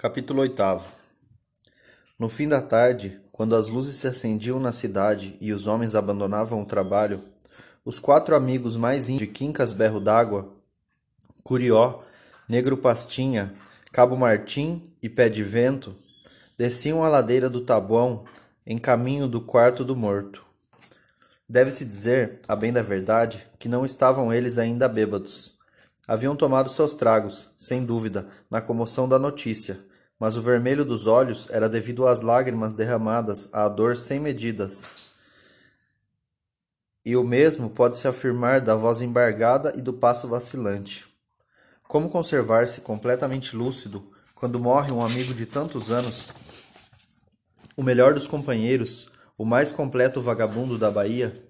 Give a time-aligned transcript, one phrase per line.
[0.00, 0.62] Capítulo 8
[2.16, 6.62] No fim da tarde, quando as luzes se acendiam na cidade e os homens abandonavam
[6.62, 7.24] o trabalho,
[7.84, 10.54] os quatro amigos mais íntimos de Quincas Berro d'Água,
[11.42, 12.04] Curió,
[12.48, 13.52] Negro Pastinha,
[13.92, 15.96] Cabo Martim e Pé de Vento,
[16.56, 18.24] desciam a ladeira do Tabuão
[18.64, 20.46] em caminho do quarto do morto.
[21.48, 25.58] Deve-se dizer, a bem da verdade, que não estavam eles ainda bêbados.
[26.06, 29.87] Haviam tomado seus tragos, sem dúvida, na comoção da notícia,
[30.18, 35.12] mas o vermelho dos olhos era devido às lágrimas derramadas à dor sem medidas.
[37.04, 41.06] E o mesmo pode-se afirmar da voz embargada e do passo vacilante.
[41.86, 46.34] Como conservar-se completamente lúcido quando morre um amigo de tantos anos?
[47.76, 51.44] O melhor dos companheiros, o mais completo vagabundo da Bahia?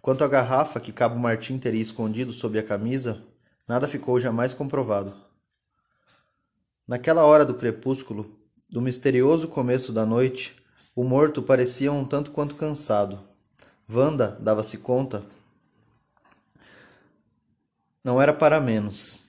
[0.00, 3.22] Quanto à garrafa que Cabo Martim teria escondido sob a camisa,
[3.68, 5.14] Nada ficou jamais comprovado.
[6.88, 8.34] Naquela hora do crepúsculo,
[8.66, 10.56] do misterioso começo da noite,
[10.96, 13.20] o morto parecia um tanto quanto cansado.
[13.86, 15.22] Wanda dava-se conta.
[18.02, 19.20] Não era para menos.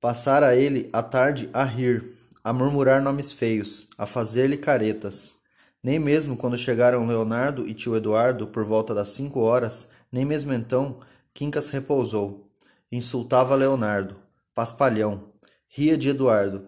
[0.00, 5.36] Passara ele a tarde a rir, a murmurar nomes feios, a fazer-lhe caretas.
[5.80, 10.52] Nem mesmo quando chegaram Leonardo e tio Eduardo por volta das cinco horas, nem mesmo
[10.52, 10.98] então,
[11.32, 12.50] Quincas repousou
[12.90, 14.16] Insultava Leonardo,
[14.52, 15.28] paspalhão,
[15.68, 16.64] ria de Eduardo.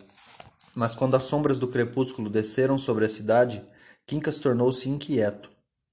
[0.75, 3.65] Mas quando as sombras do crepúsculo desceram sobre a cidade,
[4.07, 5.51] Quincas tornou-se inquieto,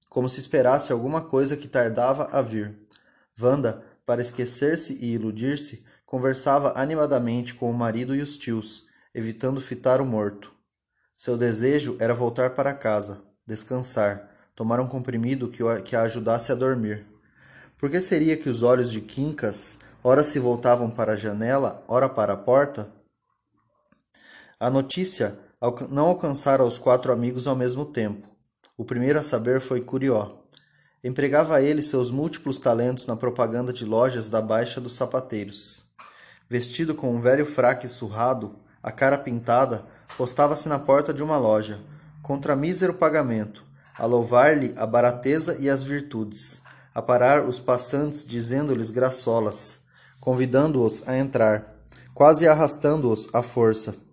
[0.08, 2.78] como se esperasse alguma coisa que tardava a vir.
[3.40, 10.00] Wanda, para esquecer-se e iludir-se, conversava animadamente com o marido e os tios, evitando fitar
[10.00, 10.52] o morto.
[11.16, 15.50] Seu desejo era voltar para casa, descansar, tomar um comprimido
[15.84, 17.04] que a ajudasse a dormir.
[17.76, 22.08] Por que seria que os olhos de Quincas ora se voltavam para a janela, ora
[22.08, 22.88] para a porta.
[24.60, 25.38] A notícia
[25.88, 28.26] não alcançara os quatro amigos ao mesmo tempo.
[28.76, 30.32] O primeiro a saber foi Curió.
[31.02, 35.84] Empregava ele seus múltiplos talentos na propaganda de lojas da Baixa dos Sapateiros.
[36.50, 39.84] Vestido com um velho fraque surrado, a cara pintada,
[40.16, 41.78] postava-se na porta de uma loja,
[42.20, 43.62] contra mísero pagamento,
[43.96, 46.62] a louvar-lhe a barateza e as virtudes,
[46.92, 49.84] a parar os passantes dizendo-lhes graçolas,
[50.18, 51.76] convidando-os a entrar,
[52.12, 54.07] quase arrastando-os à força.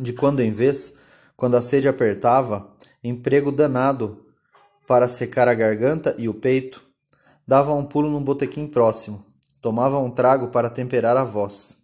[0.00, 0.94] De quando em vez,
[1.36, 2.74] quando a sede apertava,
[3.04, 4.24] emprego danado
[4.86, 6.82] para secar a garganta e o peito,
[7.46, 9.22] dava um pulo num botequim próximo,
[9.60, 11.76] tomava um trago para temperar a voz.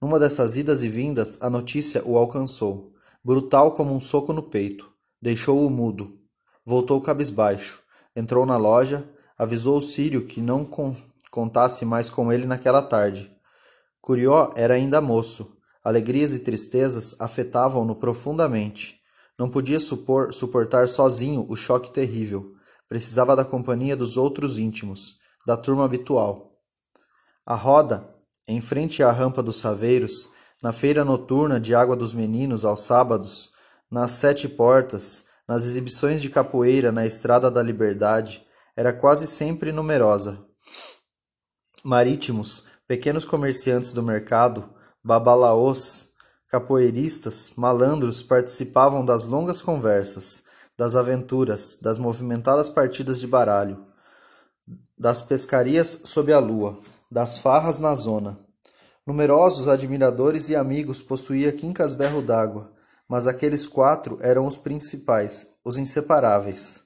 [0.00, 4.90] Numa dessas idas e vindas, a notícia o alcançou, brutal como um soco no peito.
[5.20, 6.18] Deixou-o mudo.
[6.64, 7.82] Voltou cabisbaixo.
[8.16, 10.66] Entrou na loja, avisou o Sírio que não
[11.30, 13.30] contasse mais com ele naquela tarde.
[14.00, 15.57] Curió era ainda moço.
[15.88, 19.00] Alegrias e tristezas afetavam-no profundamente.
[19.38, 22.52] Não podia supor, suportar sozinho o choque terrível.
[22.86, 25.16] Precisava da companhia dos outros íntimos,
[25.46, 26.52] da turma habitual.
[27.46, 28.06] A roda,
[28.46, 30.28] em frente à rampa dos saveiros,
[30.62, 33.48] na feira noturna de Água dos Meninos aos sábados,
[33.90, 38.44] nas sete portas, nas exibições de capoeira na Estrada da Liberdade,
[38.76, 40.38] era quase sempre numerosa,
[41.82, 46.08] marítimos, pequenos comerciantes do mercado, babalaôs,
[46.48, 50.42] capoeiristas, malandros participavam das longas conversas,
[50.76, 53.84] das aventuras, das movimentadas partidas de baralho,
[54.98, 56.78] das pescarias sob a lua,
[57.10, 58.38] das farras na zona.
[59.06, 62.70] Numerosos admiradores e amigos possuía Quincas Berro d'Água,
[63.08, 66.82] mas aqueles quatro eram os principais, os inseparáveis.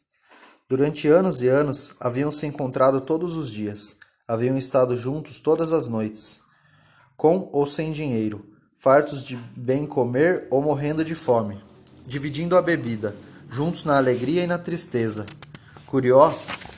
[0.68, 3.96] Durante anos e anos haviam se encontrado todos os dias,
[4.26, 6.40] haviam estado juntos todas as noites,
[7.22, 8.44] com ou sem dinheiro,
[8.74, 11.62] fartos de bem comer ou morrendo de fome,
[12.04, 13.14] dividindo a bebida,
[13.48, 15.24] juntos na alegria e na tristeza.
[15.86, 16.34] Curió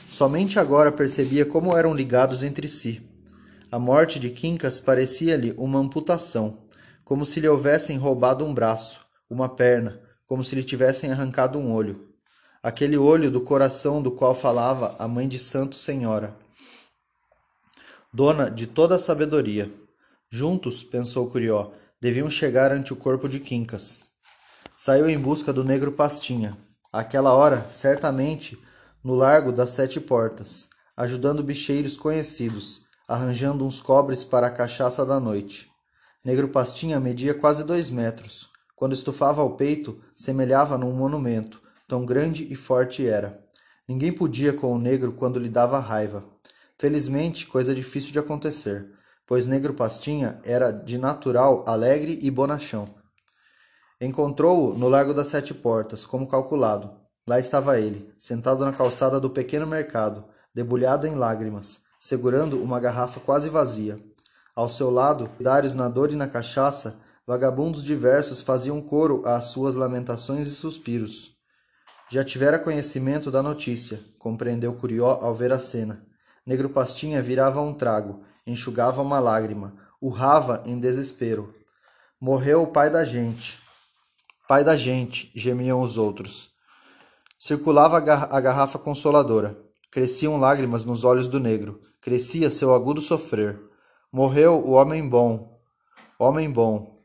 [0.07, 3.01] somente agora percebia como eram ligados entre si.
[3.71, 6.59] A morte de Quincas parecia-lhe uma amputação,
[7.03, 11.73] como se lhe houvessem roubado um braço, uma perna, como se lhe tivessem arrancado um
[11.73, 12.07] olho.
[12.61, 16.35] Aquele olho do coração do qual falava a mãe de Santo Senhora
[18.15, 19.69] dona de toda a sabedoria.
[20.37, 21.71] Juntos, pensou Curió,
[22.01, 24.03] deviam chegar ante o corpo de Quincas.
[24.75, 26.57] Saiu em busca do negro Pastinha.
[26.91, 28.61] Aquela hora, certamente,
[29.01, 30.67] no largo das sete portas,
[30.97, 35.71] ajudando bicheiros conhecidos, arranjando uns cobres para a cachaça da noite.
[36.21, 38.49] Negro Pastinha media quase dois metros.
[38.75, 43.41] Quando estufava ao peito, semelhava num monumento, tão grande e forte era.
[43.87, 46.25] Ninguém podia com o negro quando lhe dava raiva.
[46.77, 48.94] Felizmente, coisa difícil de acontecer,
[49.27, 52.87] pois Negro Pastinha era de natural alegre e bonachão.
[53.99, 56.91] Encontrou-o no Largo das Sete Portas, como calculado.
[57.27, 63.19] Lá estava ele, sentado na calçada do pequeno mercado, debulhado em lágrimas, segurando uma garrafa
[63.19, 63.99] quase vazia.
[64.55, 69.75] Ao seu lado, dários na dor e na cachaça, vagabundos diversos faziam coro às suas
[69.75, 71.31] lamentações e suspiros.
[72.09, 76.05] Já tivera conhecimento da notícia, compreendeu Curió ao ver a cena.
[76.45, 81.53] Negro Pastinha virava um trago, enxugava uma lágrima, urrava em desespero.
[82.19, 83.59] Morreu o pai da gente.
[84.47, 86.49] Pai da gente, gemiam os outros.
[87.37, 89.57] Circulava a garrafa consoladora.
[89.91, 91.81] Cresciam lágrimas nos olhos do negro.
[92.01, 93.59] Crescia seu agudo sofrer.
[94.11, 95.59] Morreu o homem bom.
[96.19, 97.03] Homem bom.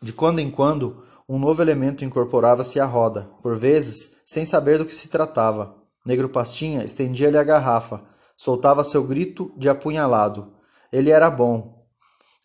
[0.00, 4.84] De quando em quando, um novo elemento incorporava-se à roda, por vezes, sem saber do
[4.84, 5.76] que se tratava.
[6.04, 8.04] Negro Pastinha estendia-lhe a garrafa,
[8.36, 10.53] soltava seu grito de apunhalado.
[10.94, 11.84] Ele era bom.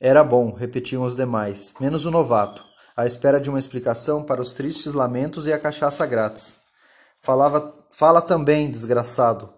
[0.01, 2.65] Era bom, repetiam os demais, menos o novato,
[2.97, 6.57] à espera de uma explicação para os tristes lamentos e a cachaça grátis.
[7.21, 9.53] Falava, fala também, desgraçado.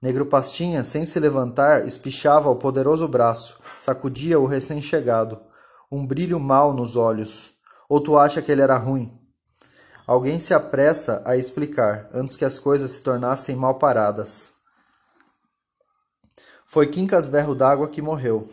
[0.00, 5.40] Negro Pastinha, sem se levantar, espichava o poderoso braço, sacudia o recém-chegado,
[5.90, 7.54] um brilho mau nos olhos.
[7.88, 9.18] Ou tu acha que ele era ruim?
[10.06, 14.57] Alguém se apressa a explicar, antes que as coisas se tornassem mal paradas.
[16.70, 18.52] Foi Quincas Berro d'Água que morreu.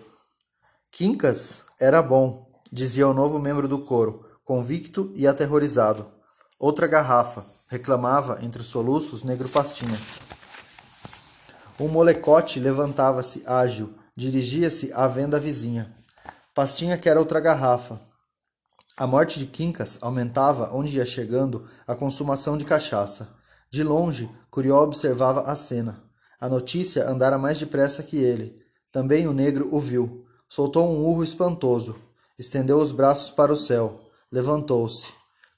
[0.89, 6.07] Quincas era bom, dizia o novo membro do coro, convicto e aterrorizado.
[6.57, 9.99] Outra garrafa, reclamava entre os soluços Negro Pastinha.
[11.77, 15.93] Um molecote levantava-se ágil, dirigia-se à venda vizinha.
[16.53, 17.99] Pastinha quer outra garrafa.
[18.95, 23.35] A morte de Quincas aumentava, onde ia chegando, a consumação de cachaça.
[23.69, 26.04] De longe, Curió observava a cena.
[26.39, 28.61] A notícia andara mais depressa que ele.
[28.91, 30.25] Também o negro o viu.
[30.47, 31.95] Soltou um urro espantoso.
[32.37, 34.01] Estendeu os braços para o céu.
[34.31, 35.07] Levantou-se.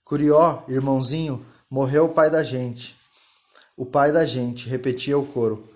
[0.04, 2.96] Curió, irmãozinho, morreu o pai da gente.
[3.76, 5.68] O pai da gente, repetia o coro.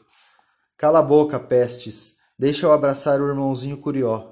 [0.78, 2.16] Cala a boca, pestes.
[2.38, 4.32] Deixa eu abraçar o irmãozinho Curió.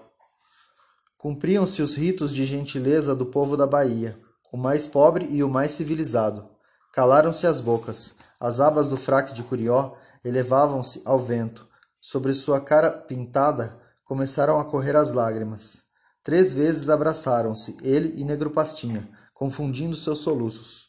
[1.18, 4.18] Cumpriam-se os ritos de gentileza do povo da Bahia,
[4.52, 6.50] o mais pobre e o mais civilizado.
[6.94, 8.16] Calaram-se as bocas.
[8.40, 9.94] As abas do fraque de Curió
[10.24, 11.68] elevavam-se ao vento.
[12.02, 15.84] Sobre sua cara pintada começaram a correr as lágrimas.
[16.24, 20.88] Três vezes abraçaram-se, ele e Negro Pastinha, confundindo seus soluços.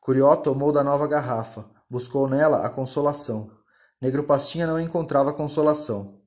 [0.00, 3.50] Curió tomou da nova garrafa, buscou nela a consolação.
[4.00, 6.20] Negro Pastinha não encontrava consolação.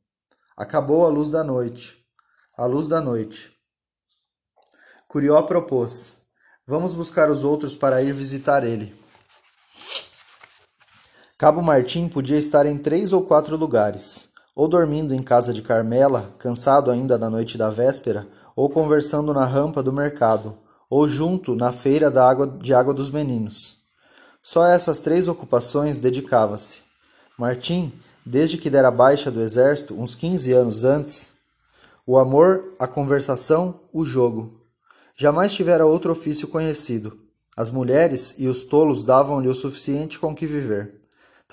[0.55, 1.97] Acabou a luz da noite.
[2.57, 3.51] A luz da noite.
[5.07, 6.19] Curió propôs:
[6.65, 8.95] Vamos buscar os outros para ir visitar ele.
[11.37, 16.33] Cabo Martim podia estar em três ou quatro lugares, ou dormindo em casa de Carmela,
[16.39, 20.57] cansado ainda da noite da véspera, ou conversando na rampa do mercado,
[20.89, 23.79] ou junto na feira da água, de água dos meninos.
[24.41, 26.79] Só a essas três ocupações dedicava-se.
[27.37, 27.91] Martim,
[28.25, 31.33] desde que dera baixa do exército, uns quinze anos antes,
[32.07, 34.61] o amor, a conversação, o jogo.
[35.17, 37.19] Jamais tivera outro ofício conhecido.
[37.57, 41.04] As mulheres e os tolos davam-lhe o suficiente com que viver.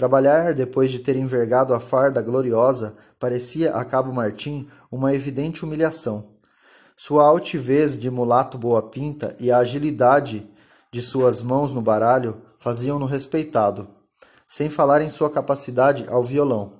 [0.03, 6.31] Trabalhar depois de ter envergado a farda gloriosa parecia a Cabo Martim uma evidente humilhação.
[6.97, 10.45] Sua altivez de mulato boa pinta e a agilidade
[10.91, 13.87] de suas mãos no baralho faziam-no respeitado,
[14.49, 16.73] sem falar em sua capacidade ao violão.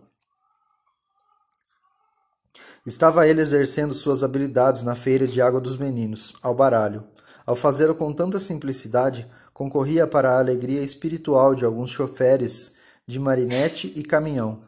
[2.85, 7.05] Estava ele exercendo suas habilidades na feira de água dos meninos, ao baralho.
[7.47, 13.93] Ao fazê-lo com tanta simplicidade, concorria para a alegria espiritual de alguns choferes de marinete
[13.97, 14.63] e caminhão.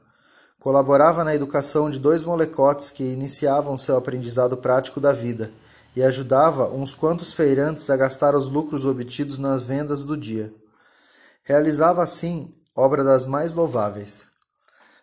[0.59, 5.53] Colaborava na educação de dois molecotes que iniciavam seu aprendizado prático da vida
[5.95, 10.53] e ajudava uns quantos feirantes a gastar os lucros obtidos nas vendas do dia.
[11.43, 14.27] Realizava assim obra das mais louváveis.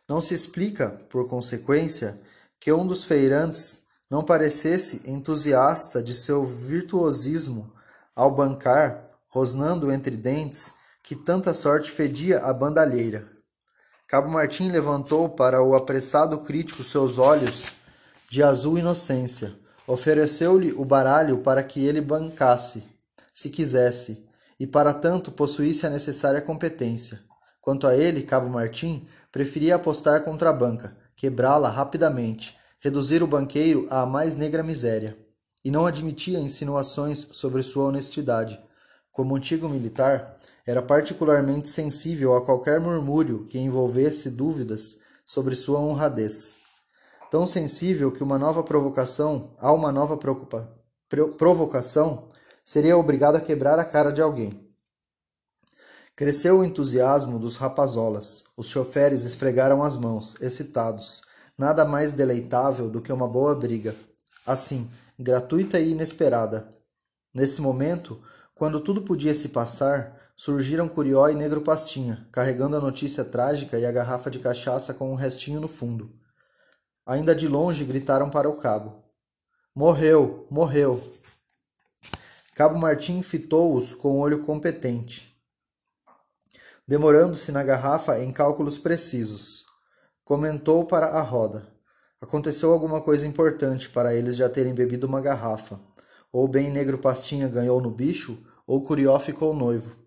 [0.08, 2.20] Não se explica, por consequência,
[2.60, 7.72] que um dos feirantes não parecesse entusiasta de seu virtuosismo
[8.14, 13.26] ao bancar, rosnando entre dentes, que tanta sorte fedia a bandalheira.
[14.08, 17.72] Cabo Martim levantou para o apressado crítico seus olhos
[18.30, 19.54] de azul inocência.
[19.88, 22.84] Ofereceu-lhe o baralho para que ele bancasse,
[23.34, 24.26] se quisesse,
[24.60, 27.22] e para tanto possuísse a necessária competência.
[27.60, 33.88] Quanto a ele, Cabo Martim, preferia apostar contra a banca, quebrá-la rapidamente, reduzir o banqueiro
[33.90, 35.18] à mais negra miséria,
[35.64, 38.60] e não admitia insinuações sobre sua honestidade.
[39.12, 46.60] Como antigo militar, era particularmente sensível a qualquer murmúrio que envolvesse dúvidas sobre sua honradez.
[47.30, 50.20] Tão sensível que uma nova provocação, a uma nova
[51.38, 52.30] provocação,
[52.64, 54.70] seria obrigado a quebrar a cara de alguém.
[56.16, 58.44] Cresceu o entusiasmo dos rapazolas.
[58.56, 61.22] Os choferes esfregaram as mãos, excitados.
[61.58, 63.96] Nada mais deleitável do que uma boa briga.
[64.46, 66.76] Assim, gratuita e inesperada.
[67.34, 68.22] Nesse momento,
[68.54, 73.86] quando tudo podia se passar, surgiram Curió e Negro Pastinha, carregando a notícia trágica e
[73.86, 76.12] a garrafa de cachaça com um restinho no fundo.
[77.06, 79.04] Ainda de longe gritaram para o cabo:
[79.76, 81.00] Morreu, morreu.
[82.56, 85.40] Cabo Martim fitou-os com o olho competente,
[86.88, 89.64] demorando-se na garrafa em cálculos precisos.
[90.24, 91.68] Comentou para a roda:
[92.20, 95.80] Aconteceu alguma coisa importante para eles já terem bebido uma garrafa.
[96.34, 100.01] Ou bem Negro Pastinha ganhou no bicho, ou Curió ficou noivo.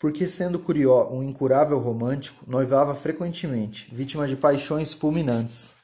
[0.00, 5.74] Porque, sendo Curió um incurável romântico, noivava frequentemente, vítima de paixões fulminantes.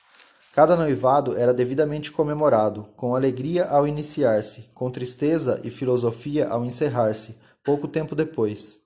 [0.54, 7.36] Cada noivado era devidamente comemorado, com alegria ao iniciar-se, com tristeza e filosofia ao encerrar-se,
[7.62, 8.80] pouco tempo depois.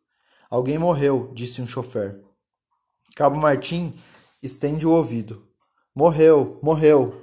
[0.51, 2.21] Alguém morreu, disse um chofer.
[3.15, 3.95] Cabo Martim
[4.43, 5.45] estende o ouvido.
[5.95, 7.23] Morreu, morreu.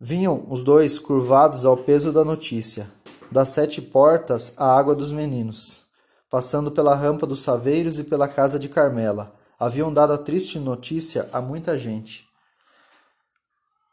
[0.00, 2.90] Vinham os dois curvados ao peso da notícia.
[3.30, 5.91] Das sete portas, a água dos meninos.
[6.32, 11.28] Passando pela rampa dos saveiros e pela casa de Carmela, haviam dado a triste notícia
[11.32, 12.32] a muita gente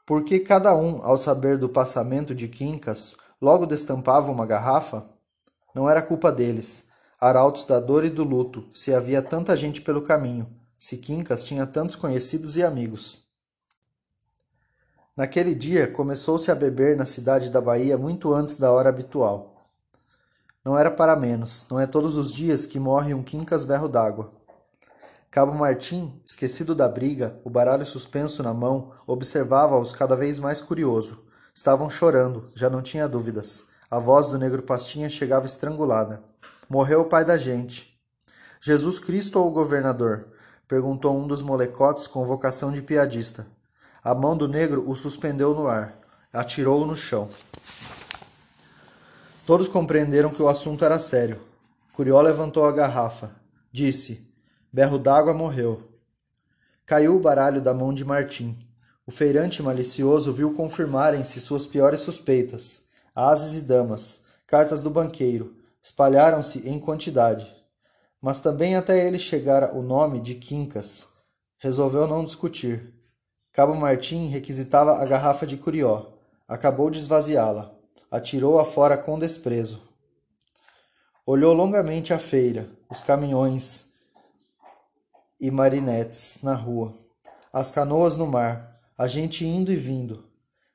[0.09, 5.05] porque cada um, ao saber do passamento de Quincas, logo destampava uma garrafa?
[5.71, 6.87] Não era culpa deles,
[7.21, 11.67] arautos da dor e do luto, se havia tanta gente pelo caminho, se Quincas tinha
[11.67, 13.23] tantos conhecidos e amigos.
[15.15, 19.48] Naquele dia começou-se a beber na cidade da Bahia muito antes da hora habitual.
[20.63, 24.31] Não era para menos, não é todos os dias que morre um Quincas berro d'água.
[25.31, 31.23] Cabo Martim, esquecido da briga, o baralho suspenso na mão, observava-os cada vez mais curioso.
[31.55, 33.63] Estavam chorando, já não tinha dúvidas.
[33.89, 36.23] A voz do negro Pastinha chegava estrangulada.
[36.69, 37.97] Morreu o pai da gente.
[38.59, 40.27] Jesus Cristo ou o governador?
[40.67, 43.47] perguntou um dos molecotes com vocação de piadista.
[44.03, 45.95] A mão do negro o suspendeu no ar.
[46.33, 47.29] Atirou-o no chão.
[49.49, 51.41] Todos compreenderam que o assunto era sério.
[51.93, 53.31] Curió levantou a garrafa.
[53.71, 54.31] Disse:
[54.71, 55.89] Berro d'água morreu.
[56.85, 58.55] Caiu o baralho da mão de Martim.
[59.07, 62.83] O feirante malicioso viu confirmarem-se suas piores suspeitas.
[63.15, 67.51] Ases e damas, cartas do banqueiro, espalharam-se em quantidade.
[68.21, 71.07] Mas também até ele chegara o nome de Quincas.
[71.57, 72.93] Resolveu não discutir.
[73.51, 76.05] Cabo Martim requisitava a garrafa de Curió.
[76.47, 77.78] Acabou de esvaziá-la.
[78.11, 79.81] Atirou-a fora com desprezo.
[81.25, 83.89] Olhou longamente a feira, os caminhões,
[85.39, 86.97] e marinetes na rua,
[87.53, 90.25] as canoas no mar, a gente indo e vindo.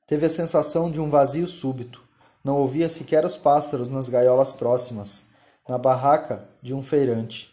[0.07, 2.03] Teve a sensação de um vazio súbito.
[2.45, 5.27] Não ouvia sequer os pássaros nas gaiolas próximas,
[5.69, 7.53] na barraca de um feirante.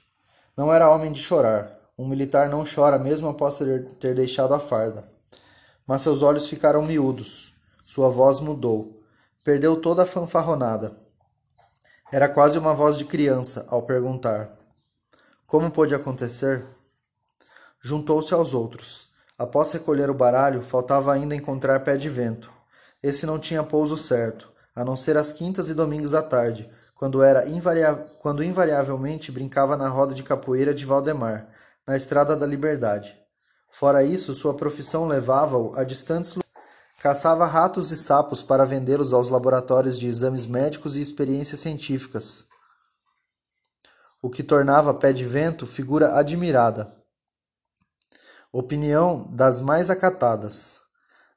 [0.55, 1.75] Não era homem de chorar.
[1.97, 3.57] Um militar não chora mesmo após
[4.00, 5.03] ter deixado a farda.
[5.88, 7.53] Mas seus olhos ficaram miúdos.
[7.85, 9.00] Sua voz mudou.
[9.43, 10.95] Perdeu toda a fanfarronada.
[12.12, 14.51] Era quase uma voz de criança ao perguntar:
[15.48, 16.63] Como pôde acontecer?
[17.81, 19.10] Juntou-se aos outros.
[19.36, 22.53] Após recolher o baralho, faltava ainda encontrar pé de vento.
[23.01, 27.24] Esse não tinha pouso certo, a não ser às quintas e domingos à tarde, quando
[27.24, 27.95] era invaria...
[28.19, 31.48] quando invariavelmente brincava na roda de capoeira de Valdemar,
[31.88, 33.17] na Estrada da Liberdade.
[33.71, 36.40] Fora isso, sua profissão levava-o a distantes
[37.01, 42.46] Caçava ratos e sapos para vendê-los aos laboratórios de exames médicos e experiências científicas,
[44.22, 46.96] o que tornava Pé de Vento figura admirada.
[48.53, 50.79] Opinião das mais acatadas.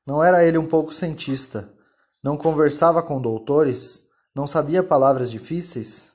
[0.06, 1.72] Não era ele um pouco cientista?
[2.22, 4.02] Não conversava com doutores?
[4.34, 6.12] Não sabia palavras difíceis?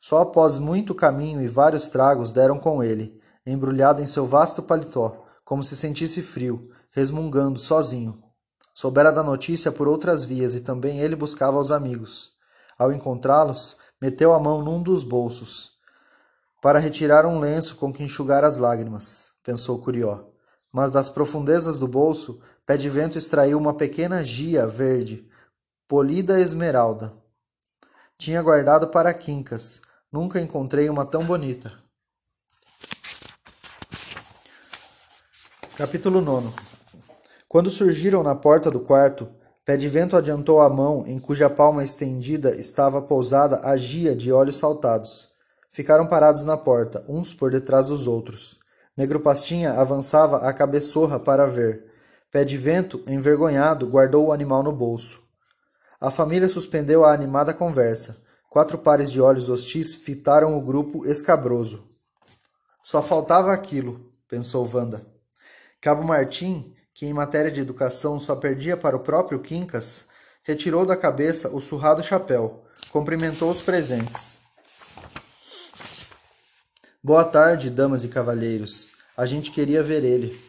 [0.00, 5.26] Só após muito caminho e vários tragos deram com ele, embrulhado em seu vasto paletó,
[5.44, 8.31] como se sentisse frio, resmungando sozinho.
[8.72, 12.32] Soubera da notícia por outras vias e também ele buscava os amigos.
[12.78, 15.72] Ao encontrá-los, meteu a mão num dos bolsos
[16.62, 20.24] para retirar um lenço com que enxugar as lágrimas pensou Curió.
[20.72, 25.28] Mas das profundezas do bolso, Pé de Vento extraiu uma pequena gia verde,
[25.86, 27.12] polida esmeralda.
[28.16, 29.82] Tinha guardado para Quincas.
[30.10, 31.76] Nunca encontrei uma tão bonita.
[35.76, 36.71] Capítulo 9
[37.52, 39.28] Quando surgiram na porta do quarto,
[39.62, 44.32] Pé de Vento adiantou a mão em cuja palma estendida estava pousada a gia de
[44.32, 45.28] olhos saltados.
[45.70, 48.58] Ficaram parados na porta, uns por detrás dos outros.
[48.96, 51.84] Negro Pastinha avançava a cabeçorra para ver.
[52.30, 55.20] Pé de Vento, envergonhado, guardou o animal no bolso.
[56.00, 58.16] A família suspendeu a animada conversa.
[58.48, 61.86] Quatro pares de olhos hostis fitaram o grupo escabroso.
[62.82, 65.04] Só faltava aquilo, pensou Wanda.
[65.82, 70.06] Cabo Martim, que em matéria de educação só perdia para o próprio Quincas,
[70.42, 74.38] retirou da cabeça o surrado chapéu, cumprimentou os presentes.
[77.02, 78.90] Boa tarde, damas e cavalheiros.
[79.16, 80.40] A gente queria ver ele.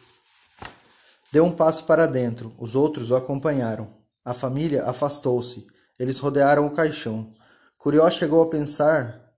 [1.32, 3.92] Deu um passo para dentro, os outros o acompanharam.
[4.24, 5.66] A família afastou-se.
[5.98, 7.34] Eles rodearam o caixão.
[7.76, 9.32] Curió chegou a pensar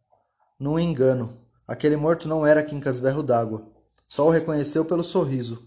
[0.60, 1.40] num engano.
[1.66, 3.66] Aquele morto não era Quincas Berro d'Água.
[4.06, 5.66] Só o reconheceu pelo sorriso.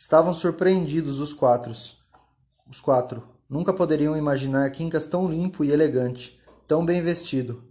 [0.00, 1.72] Estavam surpreendidos os quatro.
[2.70, 3.24] Os quatro.
[3.50, 6.38] Nunca poderiam imaginar Quincas tão limpo e elegante,
[6.68, 7.64] tão bem vestido.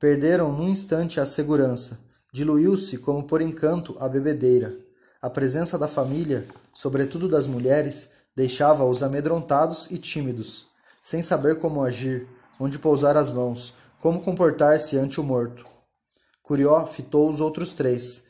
[0.00, 2.00] Perderam num instante a segurança.
[2.32, 4.74] Diluiu-se, como por encanto, a bebedeira.
[5.20, 10.64] A presença da família, sobretudo das mulheres, deixava-os amedrontados e tímidos,
[11.02, 12.26] sem saber como agir,
[12.58, 15.66] onde pousar as mãos, como comportar-se ante o morto.
[16.42, 18.25] Curió fitou os outros três,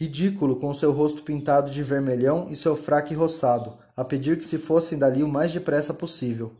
[0.00, 4.56] ridículo com seu rosto pintado de vermelhão e seu fraque roçado, a pedir que se
[4.56, 6.52] fossem dali o mais depressa possível.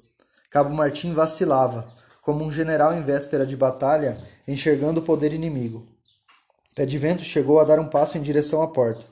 [0.50, 5.88] Cabo Martim vacilava, como um general em véspera de batalha, enxergando o poder inimigo.
[6.76, 9.06] Pé de Vento chegou a dar um passo em direção à porta.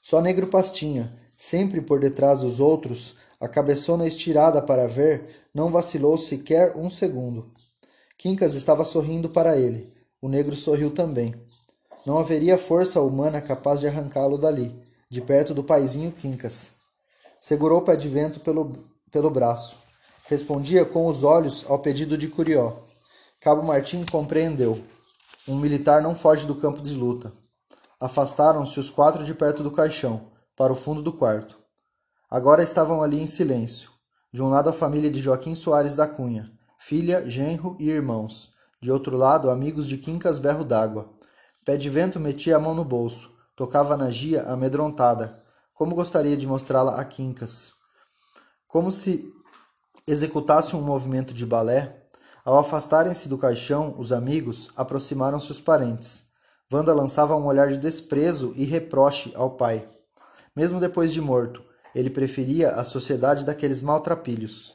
[0.00, 6.16] Só Negro Pastinha, sempre por detrás dos outros, a cabeçona estirada para ver, não vacilou
[6.16, 7.52] sequer um segundo.
[8.16, 9.92] Quincas estava sorrindo para ele.
[10.22, 11.34] O negro sorriu também.
[12.06, 16.72] Não haveria força humana capaz de arrancá-lo dali, de perto do paizinho Quincas.
[17.40, 18.72] Segurou o pé de vento pelo,
[19.10, 19.78] pelo braço.
[20.26, 22.74] Respondia com os olhos ao pedido de Curió.
[23.40, 24.78] Cabo Martim compreendeu.
[25.46, 27.32] Um militar não foge do campo de luta.
[28.00, 31.56] Afastaram-se os quatro de perto do caixão, para o fundo do quarto.
[32.30, 33.90] Agora estavam ali em silêncio.
[34.32, 38.50] De um lado a família de Joaquim Soares da Cunha, filha, genro e irmãos.
[38.82, 41.13] De outro lado, amigos de Quincas Berro d'Água.
[41.64, 45.42] Pé de Vento metia a mão no bolso, tocava na Gia amedrontada.
[45.72, 47.72] Como gostaria de mostrá-la a Quincas.
[48.68, 49.32] Como se
[50.06, 52.02] executasse um movimento de balé,
[52.44, 56.24] ao afastarem-se do caixão, os amigos aproximaram-se os parentes.
[56.70, 59.88] Wanda lançava um olhar de desprezo e reproche ao pai.
[60.54, 64.74] Mesmo depois de morto, ele preferia a sociedade daqueles maltrapilhos.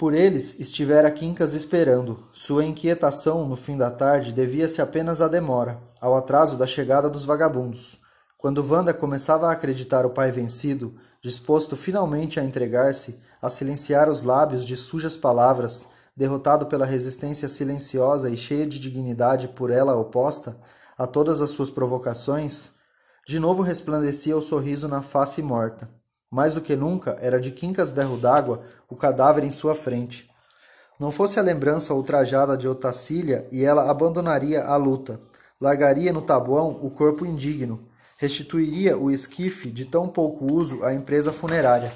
[0.00, 2.24] Por eles estivera Quincas esperando.
[2.32, 7.26] Sua inquietação no fim da tarde devia-se apenas à demora, ao atraso da chegada dos
[7.26, 8.00] vagabundos.
[8.38, 14.22] Quando Wanda começava a acreditar o pai vencido, disposto finalmente a entregar-se, a silenciar os
[14.22, 15.86] lábios de sujas palavras,
[16.16, 20.56] derrotado pela resistência silenciosa e cheia de dignidade por ela oposta
[20.96, 22.70] a todas as suas provocações,
[23.26, 25.99] de novo resplandecia o sorriso na face morta.
[26.30, 30.30] Mais do que nunca, era de Quincas Berro d'Água o cadáver em sua frente.
[30.98, 35.20] Não fosse a lembrança ultrajada de Otacília, e ela abandonaria a luta,
[35.60, 41.32] largaria no tabuão o corpo indigno, restituiria o esquife de tão pouco uso à empresa
[41.32, 41.92] funerária.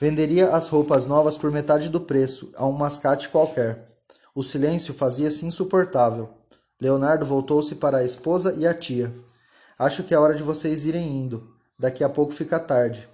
[0.00, 3.86] Venderia as roupas novas por metade do preço, a um mascate qualquer.
[4.34, 6.28] O silêncio fazia-se insuportável.
[6.80, 9.14] Leonardo voltou-se para a esposa e a tia.
[9.78, 11.54] Acho que é hora de vocês irem indo.
[11.78, 13.08] Daqui a pouco fica tarde.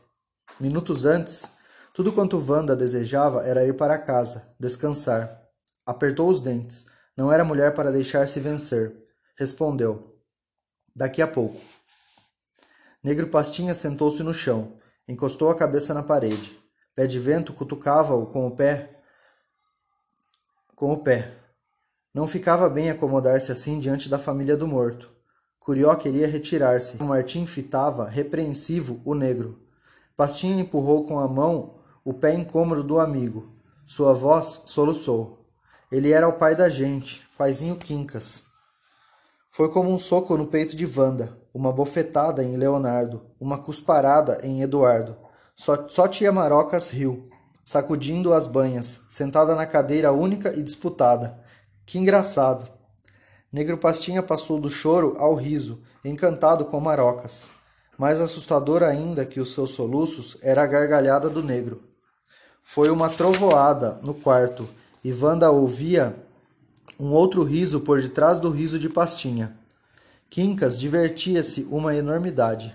[0.59, 1.49] Minutos antes,
[1.93, 5.43] tudo quanto Wanda desejava era ir para casa, descansar.
[5.85, 6.87] Apertou os dentes.
[7.17, 8.95] Não era mulher para deixar-se vencer.
[9.37, 10.19] Respondeu:
[10.95, 11.61] Daqui a pouco.
[13.03, 16.59] Negro Pastinha sentou-se no chão, encostou a cabeça na parede.
[16.95, 19.01] Pé de vento cutucava-o com o pé.
[20.75, 21.33] Com o pé.
[22.13, 25.11] Não ficava bem acomodar-se assim diante da família do morto.
[25.59, 27.03] Curió queria retirar-se.
[27.03, 29.70] Martim fitava, repreensivo, o negro.
[30.21, 33.49] Pastinha empurrou com a mão o pé incômodo do amigo.
[33.87, 35.39] Sua voz soluçou.
[35.91, 38.45] Ele era o pai da gente, paizinho Quincas.
[39.51, 44.61] Foi como um soco no peito de Wanda, uma bofetada em Leonardo, uma cusparada em
[44.61, 45.17] Eduardo.
[45.57, 47.31] Só, só tia Marocas riu,
[47.65, 51.43] sacudindo as banhas, sentada na cadeira única e disputada.
[51.87, 52.69] Que engraçado!
[53.51, 57.59] Negro Pastinha passou do choro ao riso, encantado com Marocas.
[58.01, 61.83] Mais assustador ainda que os seus soluços era a gargalhada do negro.
[62.65, 64.67] Foi uma trovoada no quarto,
[65.05, 66.17] e Wanda ouvia
[66.99, 69.55] um outro riso por detrás do riso de Pastinha.
[70.31, 72.75] Quincas divertia-se uma enormidade.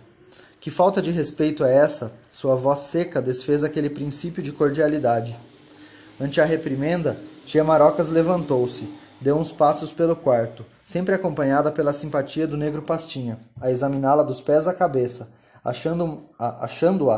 [0.61, 2.13] Que falta de respeito é essa?
[2.31, 5.35] Sua voz seca desfez aquele princípio de cordialidade.
[6.21, 8.88] Ante a reprimenda, tia Marocas levantou-se,
[9.19, 14.39] deu uns passos pelo quarto, sempre acompanhada pela simpatia do negro Pastinha, a examiná-la dos
[14.39, 17.12] pés à cabeça, achando-a achando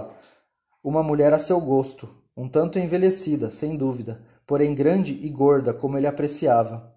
[0.82, 5.98] uma mulher a seu gosto, um tanto envelhecida, sem dúvida, porém grande e gorda como
[5.98, 6.94] ele apreciava.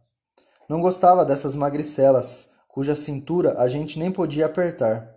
[0.69, 5.17] Não gostava dessas magricelas, cuja cintura a gente nem podia apertar.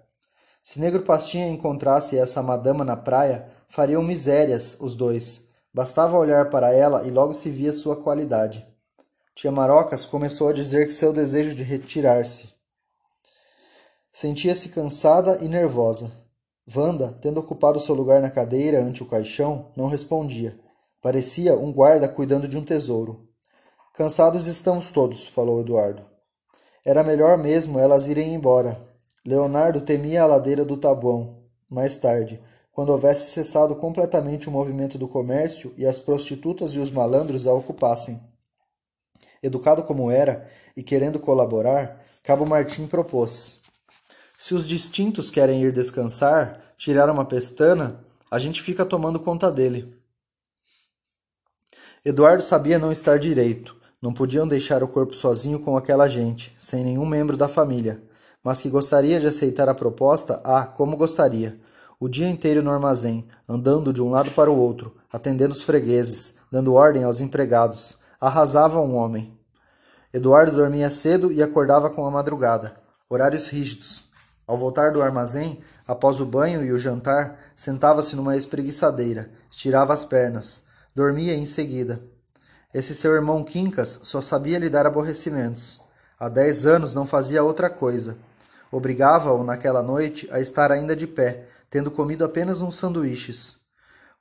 [0.63, 5.49] Se Negro Pastinha encontrasse essa madama na praia, fariam misérias os dois.
[5.71, 8.65] Bastava olhar para ela e logo se via sua qualidade.
[9.35, 12.49] Tia Marocas começou a dizer que seu desejo de retirar-se.
[14.11, 16.11] Sentia-se cansada e nervosa.
[16.73, 20.57] Wanda, tendo ocupado seu lugar na cadeira ante o caixão, não respondia.
[21.01, 23.27] Parecia um guarda cuidando de um tesouro.
[23.95, 26.05] Cansados estamos todos, falou Eduardo.
[26.85, 28.79] Era melhor mesmo elas irem embora.
[29.25, 31.43] Leonardo temia a ladeira do Tabuão.
[31.67, 32.39] Mais tarde,
[32.71, 37.53] quando houvesse cessado completamente o movimento do comércio e as prostitutas e os malandros a
[37.53, 38.21] ocupassem.
[39.43, 43.59] Educado como era e querendo colaborar, Cabo Martim propôs:
[44.37, 47.99] Se os distintos querem ir descansar, tirar uma pestana,
[48.31, 49.95] a gente fica tomando conta dele.
[52.05, 53.75] Eduardo sabia não estar direito.
[54.01, 58.03] Não podiam deixar o corpo sozinho com aquela gente, sem nenhum membro da família,
[58.43, 61.57] mas que gostaria de aceitar a proposta, ah, como gostaria.
[61.97, 66.35] O dia inteiro no armazém, andando de um lado para o outro, atendendo os fregueses,
[66.51, 67.97] dando ordem aos empregados.
[68.25, 69.37] Arrasava um homem.
[70.13, 72.73] Eduardo dormia cedo e acordava com a madrugada.
[73.09, 74.05] Horários rígidos.
[74.47, 80.05] Ao voltar do armazém, após o banho e o jantar, sentava-se numa espreguiçadeira, estirava as
[80.05, 80.63] pernas,
[80.95, 82.01] dormia em seguida.
[82.73, 85.81] Esse seu irmão Quincas só sabia lhe dar aborrecimentos.
[86.17, 88.15] Há dez anos não fazia outra coisa.
[88.71, 93.57] Obrigava-o naquela noite a estar ainda de pé, tendo comido apenas uns sanduíches.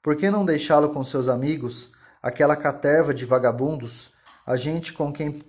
[0.02, 4.12] Por que não deixá-lo com seus amigos, aquela caterva de vagabundos,
[4.46, 5.42] a gente com quem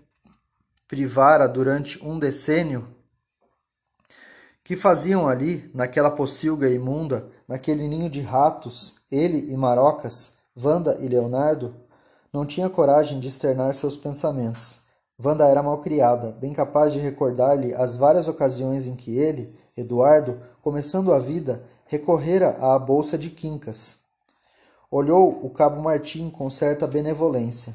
[0.88, 2.88] privara durante um decênio?
[4.64, 11.08] Que faziam ali, naquela pocilga imunda, naquele ninho de ratos, ele e Marocas, Wanda e
[11.08, 11.76] Leonardo?
[12.32, 14.82] Não tinha coragem de externar seus pensamentos.
[15.24, 21.14] Wanda era malcriada, bem capaz de recordar-lhe as várias ocasiões em que ele, Eduardo, começando
[21.14, 24.03] a vida, recorrera à bolsa de quincas.
[24.96, 27.74] Olhou o cabo Martim com certa benevolência.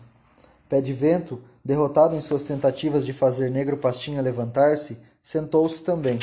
[0.69, 6.21] Pé de vento, derrotado em suas tentativas de fazer Negro Pastinha levantar-se, sentou-se também.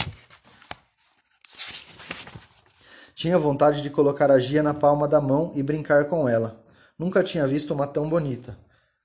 [3.13, 6.63] Tinha vontade de colocar a Gia na palma da mão e brincar com ela.
[6.97, 8.57] Nunca tinha visto uma tão bonita.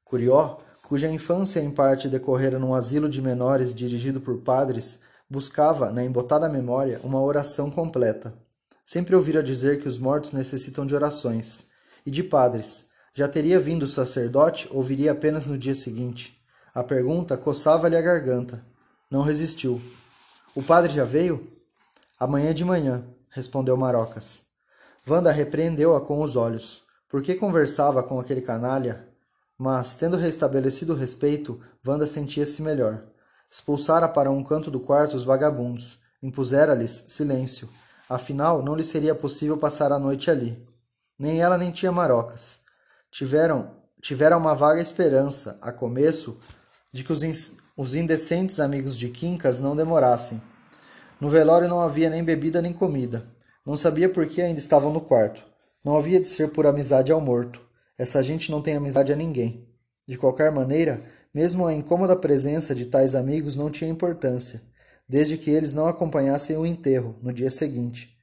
[0.05, 6.05] Curió, cuja infância em parte decorrera num asilo de menores dirigido por padres, buscava, na
[6.05, 8.33] embotada memória, uma oração completa.
[8.85, 11.69] Sempre ouvira dizer que os mortos necessitam de orações.
[12.05, 12.87] E de padres.
[13.15, 16.41] Já teria vindo o sacerdote ou viria apenas no dia seguinte?
[16.75, 18.65] A pergunta coçava-lhe a garganta.
[19.11, 19.81] Não resistiu.
[20.55, 21.51] O padre já veio?
[22.19, 24.43] Amanhã de manhã, respondeu Marocas.
[25.09, 26.83] Wanda repreendeu-a com os olhos.
[27.09, 29.09] Por que conversava com aquele canalha?
[29.59, 33.03] Mas, tendo restabelecido o respeito, Wanda sentia-se melhor.
[33.51, 35.99] Expulsara para um canto do quarto os vagabundos.
[36.23, 37.69] Impusera-lhes silêncio.
[38.09, 40.65] Afinal, não lhe seria possível passar a noite ali.
[41.21, 42.61] Nem ela nem tia Marocas.
[43.11, 46.41] Tiveram, tiveram uma vaga esperança, a começo,
[46.91, 50.41] de que os, os indecentes amigos de Quincas não demorassem.
[51.21, 53.27] No velório não havia nem bebida nem comida.
[53.67, 55.43] Não sabia por que ainda estavam no quarto.
[55.85, 57.61] Não havia de ser por amizade ao morto.
[57.99, 59.69] Essa gente não tem amizade a ninguém.
[60.09, 61.03] De qualquer maneira,
[61.35, 64.63] mesmo a incômoda presença de tais amigos não tinha importância,
[65.07, 68.19] desde que eles não acompanhassem o enterro no dia seguinte.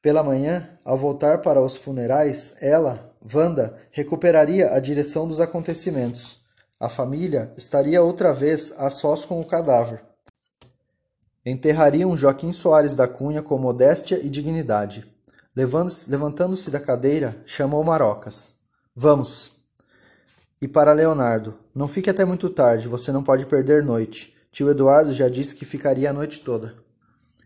[0.00, 6.40] Pela manhã, ao voltar para os funerais, ela, Wanda, recuperaria a direção dos acontecimentos.
[6.78, 10.00] A família estaria outra vez a sós com o cadáver.
[11.44, 15.04] Enterrariam Joaquim Soares da Cunha com modéstia e dignidade.
[15.56, 18.54] Levantando-se da cadeira, chamou Marocas.
[18.94, 19.52] Vamos.
[20.62, 24.36] E para Leonardo, não fique até muito tarde, você não pode perder noite.
[24.52, 26.74] Tio Eduardo já disse que ficaria a noite toda.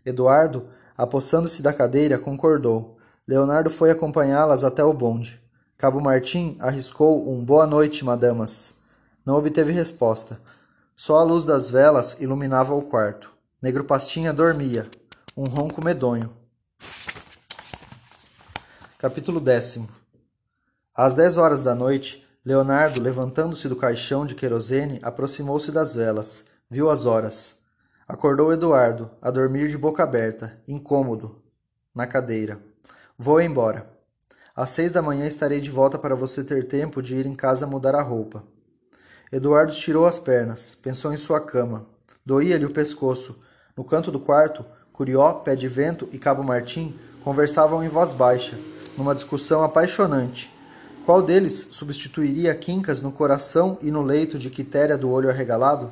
[0.05, 2.97] Eduardo, apossando-se da cadeira, concordou.
[3.27, 5.41] Leonardo foi acompanhá-las até o bonde.
[5.77, 8.75] Cabo Martim arriscou um boa noite, madamas.
[9.25, 10.39] Não obteve resposta.
[10.95, 13.31] Só a luz das velas iluminava o quarto.
[13.61, 14.87] Negro Pastinha dormia,
[15.35, 16.31] um ronco medonho.
[18.97, 19.89] Capítulo décimo.
[20.95, 26.45] Às dez horas da noite, Leonardo, levantando-se do caixão de querosene, aproximou-se das velas.
[26.69, 27.62] Viu as horas.
[28.07, 31.41] Acordou Eduardo, a dormir de boca aberta, incômodo,
[31.95, 32.59] na cadeira.
[33.17, 33.89] Vou embora.
[34.53, 37.65] Às seis da manhã estarei de volta para você ter tempo de ir em casa
[37.65, 38.43] mudar a roupa.
[39.31, 41.87] Eduardo tirou as pernas, pensou em sua cama.
[42.25, 43.41] Doía-lhe o pescoço.
[43.75, 48.59] No canto do quarto, Curió, Pé de Vento e Cabo Martim conversavam em voz baixa,
[48.97, 50.53] numa discussão apaixonante.
[51.05, 55.91] Qual deles substituiria Quincas no coração e no leito de Quitéria do olho arregalado?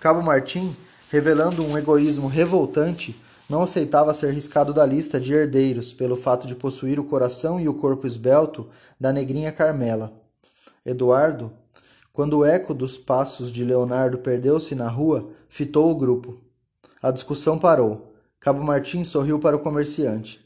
[0.00, 0.74] Cabo Martim,
[1.10, 3.14] revelando um egoísmo revoltante,
[3.48, 7.68] não aceitava ser riscado da lista de herdeiros pelo fato de possuir o coração e
[7.68, 8.66] o corpo esbelto
[8.98, 10.12] da negrinha Carmela.
[10.84, 11.52] Eduardo,
[12.12, 16.40] quando o eco dos passos de Leonardo perdeu-se na rua, fitou o grupo.
[17.02, 18.12] A discussão parou.
[18.40, 20.40] Cabo Martim sorriu para o comerciante.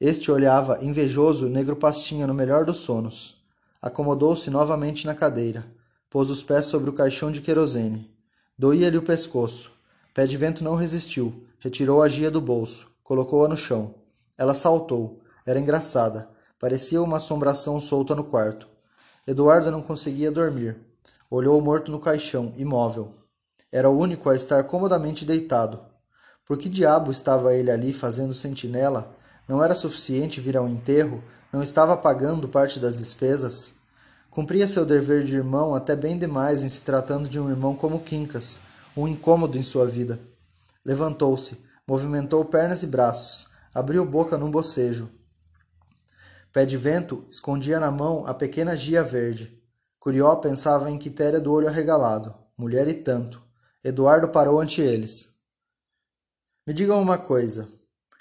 [0.00, 3.42] Este olhava invejoso o negro pastinha no melhor dos sonos.
[3.80, 5.66] Acomodou-se novamente na cadeira.
[6.10, 8.13] Pôs os pés sobre o caixão de querosene.
[8.56, 9.72] Doía-lhe o pescoço.
[10.12, 11.44] Pé de vento não resistiu.
[11.58, 12.86] Retirou a gia do bolso.
[13.02, 13.94] Colocou-a no chão.
[14.38, 15.20] Ela saltou.
[15.44, 16.28] Era engraçada.
[16.58, 18.68] Parecia uma assombração solta no quarto.
[19.26, 20.76] Eduardo não conseguia dormir.
[21.30, 23.12] Olhou o morto no caixão, imóvel.
[23.72, 25.80] Era o único a estar comodamente deitado.
[26.46, 29.16] Por que diabo estava ele ali fazendo sentinela
[29.48, 31.22] não era suficiente vir ao enterro?
[31.52, 33.74] Não estava pagando parte das despesas?
[34.34, 38.00] Cumpria seu dever de irmão até bem demais em se tratando de um irmão como
[38.00, 38.58] Quincas,
[38.96, 40.18] um incômodo em sua vida.
[40.84, 45.08] Levantou-se, movimentou pernas e braços, abriu boca num bocejo.
[46.52, 49.62] Pé de vento escondia na mão a pequena gia verde.
[50.00, 53.40] Curió pensava em Quitéria do olho arregalado, mulher e tanto.
[53.84, 55.38] Eduardo parou ante eles.
[56.66, 57.68] Me digam uma coisa.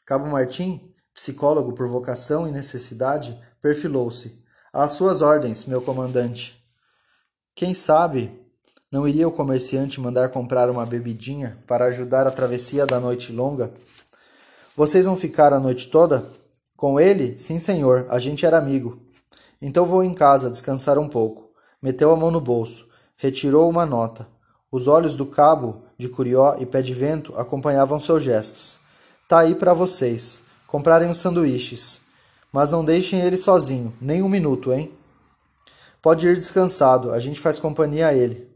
[0.06, 4.43] Cabo Martim psicólogo por vocação e necessidade, perfilou-se.
[4.76, 6.60] Às suas ordens, meu comandante.
[7.54, 8.32] Quem sabe
[8.92, 13.72] não iria o comerciante mandar comprar uma bebidinha para ajudar a travessia da noite longa?
[14.76, 16.26] Vocês vão ficar a noite toda?
[16.76, 17.38] Com ele?
[17.38, 18.08] Sim, senhor.
[18.10, 19.00] A gente era amigo.
[19.62, 21.52] Então vou em casa descansar um pouco.
[21.80, 22.88] Meteu a mão no bolso.
[23.16, 24.28] Retirou uma nota.
[24.72, 28.80] Os olhos do cabo de Curió e Pé de Vento acompanhavam seus gestos.
[29.30, 32.02] Tá aí para vocês comprarem os sanduíches.
[32.54, 34.94] Mas não deixem ele sozinho, nem um minuto, hein?
[36.00, 38.48] Pode ir descansado, a gente faz companhia a ele.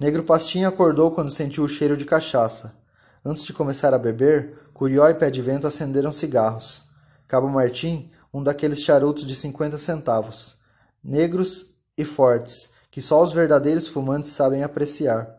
[0.00, 2.74] Negro Pastinha acordou quando sentiu o cheiro de cachaça.
[3.22, 6.84] Antes de começar a beber, Curió e Pé de Vento acenderam cigarros.
[7.28, 10.56] Cabo Martim, um daqueles charutos de cinquenta centavos.
[11.04, 15.36] Negros e fortes, que só os verdadeiros fumantes sabem apreciar.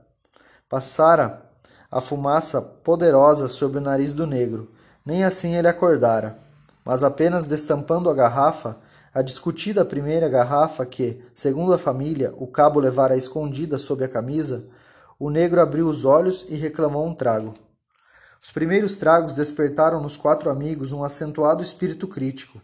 [0.69, 1.49] Passara
[1.89, 4.71] a fumaça poderosa sobre o nariz do negro,
[5.03, 6.38] nem assim ele acordara,
[6.88, 8.78] mas apenas destampando a garrafa,
[9.13, 14.65] a discutida primeira garrafa que, segundo a família, o cabo levara escondida sob a camisa,
[15.19, 17.54] o negro abriu os olhos e reclamou um trago.
[18.41, 22.62] Os primeiros tragos despertaram nos quatro amigos um acentuado espírito crítico.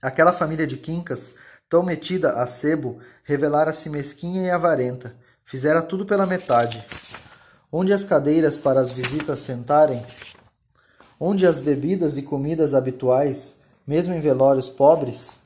[0.00, 1.34] Aquela família de quincas,
[1.68, 5.14] tão metida a sebo, revelara-se mesquinha e avarenta,
[5.44, 6.82] fizera tudo pela metade.
[7.70, 10.02] Onde as cadeiras para as visitas sentarem,
[11.20, 15.40] onde as bebidas e comidas habituais, mesmo em velórios pobres,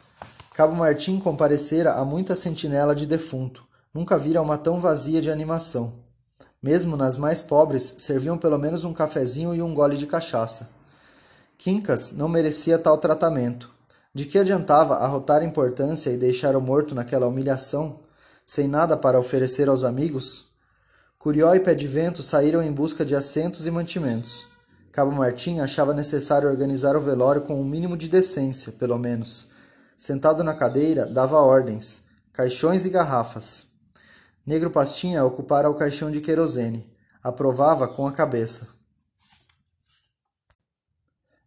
[0.55, 5.95] Cabo Martim comparecera a muita sentinela de defunto, nunca vira uma tão vazia de animação.
[6.63, 10.71] Mesmo nas mais pobres, serviam pelo menos um cafezinho e um gole de cachaça.
[11.57, 13.71] Quincas não merecia tal tratamento.
[14.15, 18.01] De que adiantava arrotar importância e deixar o morto naquela humilhação,
[18.45, 20.49] sem nada para oferecer aos amigos?
[21.19, 24.52] Curió e Pé de Vento saíram em busca de assentos e mantimentos.
[24.93, 29.49] Cabo Martim achava necessário organizar o velório com um mínimo de decência, pelo menos.
[29.97, 33.69] Sentado na cadeira, dava ordens, caixões e garrafas.
[34.45, 36.93] Negro Pastinha ocupara o caixão de querosene.
[37.23, 38.69] Aprovava com a cabeça.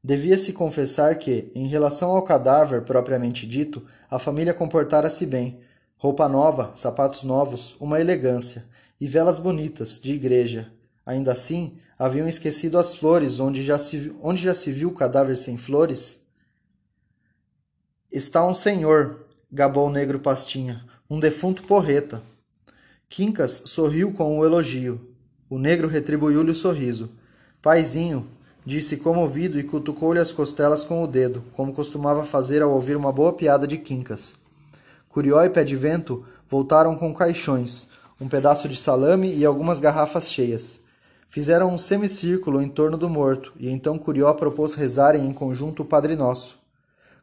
[0.04, 5.62] Devia-se confessar que, em relação ao cadáver propriamente dito, a família comportara-se bem.
[5.98, 8.66] Roupa nova, sapatos novos, uma elegância,
[9.00, 10.72] e velas bonitas, de igreja.
[11.06, 15.36] Ainda assim, haviam esquecido as flores onde já se, onde já se viu o cadáver
[15.38, 16.22] sem flores?
[18.12, 22.22] Está um senhor, gabou o negro pastinha, um defunto porreta.
[23.10, 25.00] Quincas sorriu com o elogio.
[25.50, 27.12] O negro retribuiu-lhe o sorriso.
[27.62, 28.28] Paizinho,
[28.66, 33.12] disse comovido e cutucou-lhe as costelas com o dedo, como costumava fazer ao ouvir uma
[33.12, 34.36] boa piada de Quincas.
[35.08, 37.88] Curió e Pé de Vento voltaram com caixões,
[38.20, 40.82] um pedaço de salame e algumas garrafas cheias.
[41.30, 45.86] Fizeram um semicírculo em torno do morto, e então Curió propôs rezarem em conjunto o
[45.86, 46.58] Padre Nosso.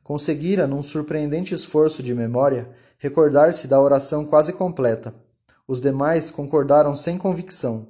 [0.03, 5.15] Conseguira, num surpreendente esforço de memória, recordar-se da oração quase completa.
[5.67, 7.89] Os demais concordaram sem convicção.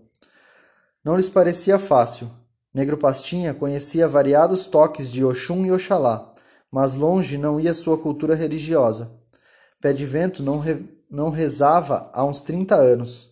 [1.05, 2.31] Não lhes parecia fácil.
[2.73, 6.33] Negro Pastinha conhecia variados toques de Oxum e Oxalá,
[6.71, 9.11] mas longe não ia sua cultura religiosa.
[9.81, 10.89] Pé de Vento não, re...
[11.11, 13.32] não rezava há uns trinta anos.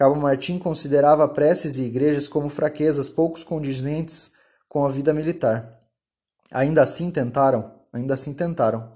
[0.00, 4.32] Cabo Martim considerava preces e igrejas como fraquezas poucos condizentes
[4.66, 5.78] com a vida militar.
[6.50, 8.90] Ainda assim tentaram, ainda assim tentaram.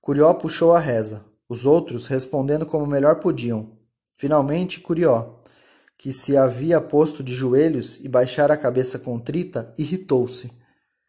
[0.00, 3.76] Curió puxou a reza, os outros respondendo como melhor podiam.
[4.16, 5.38] Finalmente, Curió,
[5.96, 10.50] que se havia posto de joelhos e baixara a cabeça contrita, irritou-se.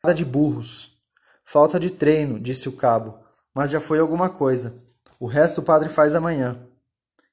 [0.04, 0.96] Nada de burros.
[1.44, 3.18] Falta de treino, disse o cabo,
[3.52, 4.76] mas já foi alguma coisa.
[5.20, 6.67] O resto o padre faz amanhã.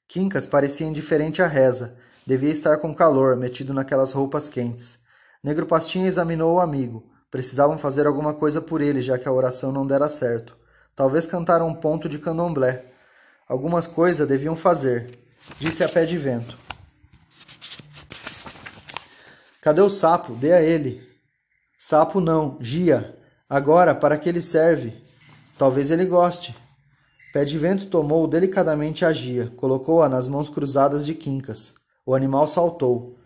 [0.08, 1.96] Quincas parecia indiferente à reza.
[2.26, 4.98] Devia estar com calor, metido naquelas roupas quentes.
[5.42, 7.10] Negro Pastinha examinou o amigo.
[7.30, 10.56] Precisavam fazer alguma coisa por ele, já que a oração não dera certo.
[10.94, 12.84] Talvez cantar um ponto de candomblé.
[13.48, 15.18] Algumas coisas deviam fazer,
[15.58, 16.56] disse a pé de vento.
[19.60, 20.34] Cadê o sapo?
[20.34, 21.02] Dê a ele.
[21.78, 23.16] Sapo não, Gia.
[23.48, 24.94] Agora, para que ele serve?
[25.58, 26.54] Talvez ele goste.
[27.34, 31.74] Pé de Vento tomou delicadamente a Gia, colocou-a nas mãos cruzadas de Quincas.
[32.06, 33.16] O animal saltou.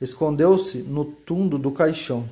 [0.00, 2.28] Escondeu-se no tundo do caixão.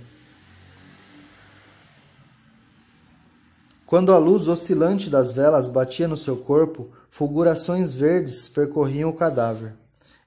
[3.84, 9.74] Quando a luz oscilante das velas batia no seu corpo, fulgurações verdes percorriam o cadáver.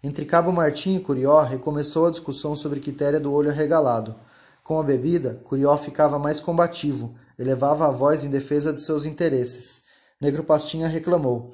[0.03, 4.13] Entre Cabo Martim e Curió recomeçou a discussão sobre Quitéria do olho arregalado.
[4.61, 9.86] Com a bebida, Curió ficava mais combativo, elevava a voz em defesa de seus interesses.
[10.19, 11.53] Negro Pastinha reclamou.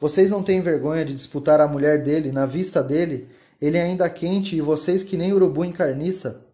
[0.00, 3.28] Vocês não têm vergonha de disputar a mulher dele na vista dele?
[3.60, 6.46] Ele é ainda quente e vocês que nem urubu em carniça?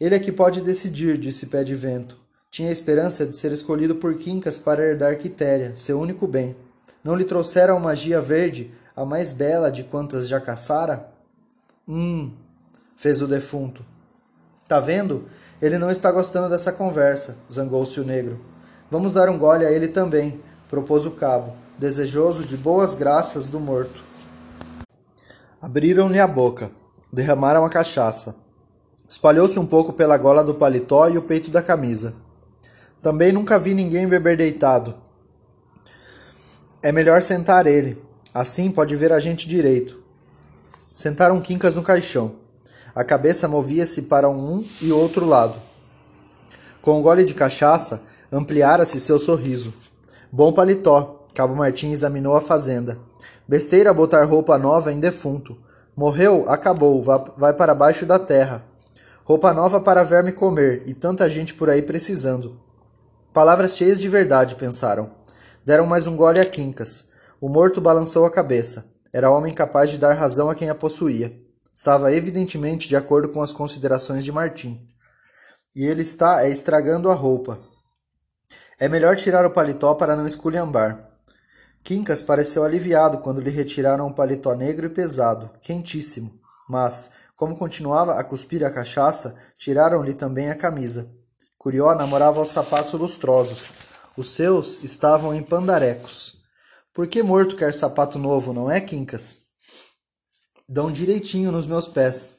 [0.00, 2.16] Ele é que pode decidir, disse Pé de Vento.
[2.48, 6.54] Tinha esperança de ser escolhido por Quincas para herdar Quitéria, seu único bem.
[7.02, 11.08] Não lhe trouxeram magia verde, a mais bela de quantas já caçara?
[11.88, 12.32] Hum,
[12.96, 13.84] fez o defunto.
[14.68, 15.28] Tá vendo?
[15.60, 18.40] Ele não está gostando dessa conversa, zangou-se o negro.
[18.88, 23.58] Vamos dar um gole a ele também propôs o cabo, desejoso de boas graças do
[23.58, 24.02] morto.
[25.60, 26.70] Abriram-lhe a boca,
[27.12, 28.36] derramaram a cachaça.
[29.08, 32.14] Espalhou-se um pouco pela gola do paletó e o peito da camisa.
[33.02, 34.94] Também nunca vi ninguém beber deitado.
[36.82, 38.00] É melhor sentar ele,
[38.34, 40.00] assim pode ver a gente direito.
[40.92, 42.36] Sentaram Quincas no caixão.
[42.94, 45.54] A cabeça movia-se para um e outro lado.
[46.82, 49.72] Com um gole de cachaça, ampliara-se seu sorriso.
[50.30, 51.26] Bom paletó.
[51.34, 52.98] Cabo Martim examinou a fazenda.
[53.46, 55.56] Besteira botar roupa nova em defunto.
[55.96, 58.62] Morreu, acabou, vai para baixo da terra.
[59.24, 62.60] Roupa nova para verme comer, e tanta gente por aí precisando.
[63.32, 65.10] Palavras cheias de verdade, pensaram.
[65.64, 67.08] Deram mais um gole a quincas.
[67.40, 68.86] O morto balançou a cabeça.
[69.12, 71.32] Era homem capaz de dar razão a quem a possuía.
[71.72, 74.80] Estava evidentemente de acordo com as considerações de Martim.
[75.74, 77.67] E ele está é estragando a roupa.
[78.80, 81.10] É melhor tirar o paletó para não esculhambar.
[81.82, 86.38] Quincas pareceu aliviado quando lhe retiraram o paletó negro e pesado, quentíssimo.
[86.68, 91.10] Mas, como continuava a cuspir a cachaça, tiraram-lhe também a camisa.
[91.58, 93.72] Curió namorava os sapatos lustrosos.
[94.16, 96.36] Os seus estavam em pandarecos.
[96.94, 99.40] Por que morto quer sapato novo, não é, Quincas?
[100.68, 102.34] Dão direitinho nos meus pés.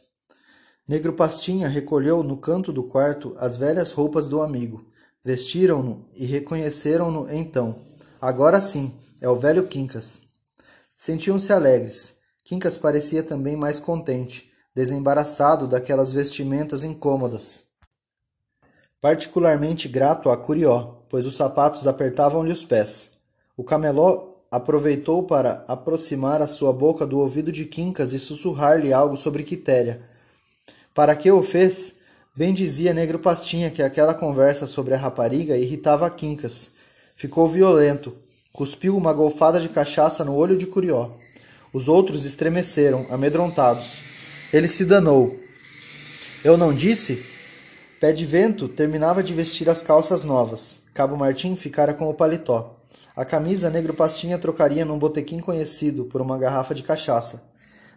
[0.87, 4.88] Negro Pastinha recolheu no canto do quarto as velhas roupas do amigo.
[5.23, 7.81] Vestiram-no e reconheceram-no então.
[8.21, 10.23] Agora sim, é o velho Quincas.
[10.95, 12.17] Sentiam-se alegres.
[12.43, 17.65] Quincas parecia também mais contente, desembaraçado daquelas vestimentas incômodas.
[19.01, 23.11] Particularmente grato a Curió, pois os sapatos apertavam-lhe os pés.
[23.55, 29.15] O camelô aproveitou para aproximar a sua boca do ouvido de Quincas e sussurrar-lhe algo
[29.15, 30.01] sobre Quitéria.
[30.93, 31.98] Para que o fez?
[32.39, 36.71] Bem dizia Negro Pastinha que aquela conversa sobre a rapariga irritava Quincas.
[37.13, 38.15] Ficou violento.
[38.53, 41.09] Cuspiu uma golfada de cachaça no olho de Curió.
[41.73, 43.99] Os outros estremeceram, amedrontados.
[44.53, 45.37] Ele se danou.
[46.41, 47.25] Eu não disse?
[47.99, 50.79] Pé de Vento terminava de vestir as calças novas.
[50.93, 52.79] Cabo Martim ficara com o paletó.
[53.17, 57.43] A camisa Negro Pastinha trocaria num botequim conhecido por uma garrafa de cachaça.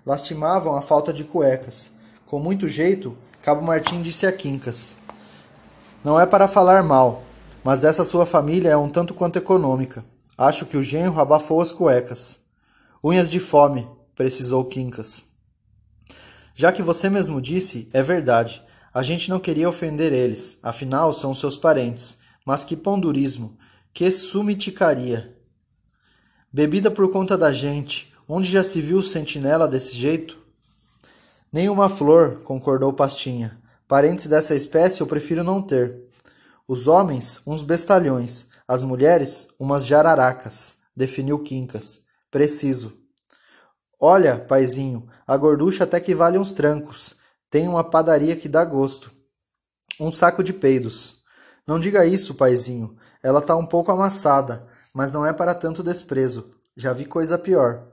[0.05, 1.93] Lastimavam a falta de cuecas.
[2.27, 4.97] Com muito jeito, Cabo Martim disse a Quincas:
[6.05, 7.25] Não é para falar mal,
[7.65, 10.05] mas essa sua família é um tanto quanto econômica.
[10.39, 12.41] Acho que o genro abafou as cuecas.
[13.03, 15.25] Unhas de fome, precisou Quincas.
[16.55, 18.63] Já que você mesmo disse, é verdade.
[18.95, 22.19] A gente não queria ofender eles, afinal são seus parentes.
[22.47, 23.59] Mas que pondurismo,
[23.93, 25.37] que sumiticaria.
[26.53, 30.42] Bebida por conta da gente, onde já se viu sentinela desse jeito?
[31.53, 33.61] Nem uma flor, concordou Pastinha.
[33.87, 36.09] Parentes dessa espécie eu prefiro não ter.
[36.67, 38.47] Os homens, uns bestalhões.
[38.67, 42.07] As mulheres, umas jararacas, definiu Quincas.
[42.31, 42.95] Preciso.
[44.01, 47.15] Olha, paizinho, a gorducha até que vale uns trancos.
[47.51, 49.13] Tem uma padaria que dá gosto.
[50.01, 51.19] Um saco de peidos.
[51.67, 52.97] Não diga isso, paizinho.
[53.23, 54.67] Ela tá um pouco amassada.
[54.95, 56.51] mas não é para tanto desprezo.
[56.75, 57.87] Já vi coisa pior.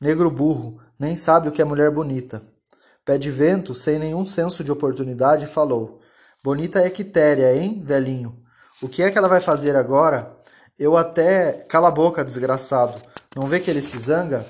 [0.00, 2.51] Negro burro, nem sabe o que é mulher bonita.
[3.04, 6.00] Pé de vento, sem nenhum senso de oportunidade, falou:
[6.44, 8.40] Bonita é Quitéria, hein, velhinho?
[8.80, 10.36] O que é que ela vai fazer agora?
[10.78, 11.52] Eu até.
[11.68, 13.00] Cala a boca, desgraçado.
[13.34, 14.46] Não vê que ele se zanga?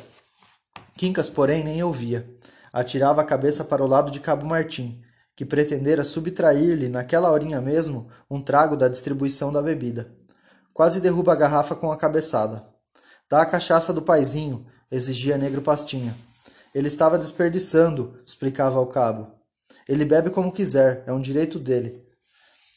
[0.96, 2.28] Quincas, porém, nem ouvia.
[2.72, 5.02] Atirava a cabeça para o lado de Cabo Martim,
[5.34, 10.12] que pretendera subtrair-lhe, naquela horinha mesmo, um trago da distribuição da bebida.
[10.74, 12.66] Quase derruba a garrafa com a cabeçada.
[13.30, 16.14] Dá a cachaça do paizinho, exigia Negro Pastinha.
[16.74, 19.30] Ele estava desperdiçando, explicava ao cabo.
[19.88, 22.02] Ele bebe como quiser, é um direito dele.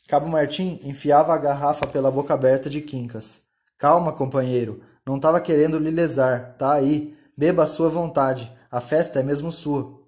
[0.08, 3.42] Cabo Martim enfiava a garrafa pela boca aberta de Quincas.
[3.78, 7.18] Calma, companheiro, não estava querendo lhe lesar, tá aí.
[7.38, 10.02] Beba a sua vontade, a festa é mesmo sua.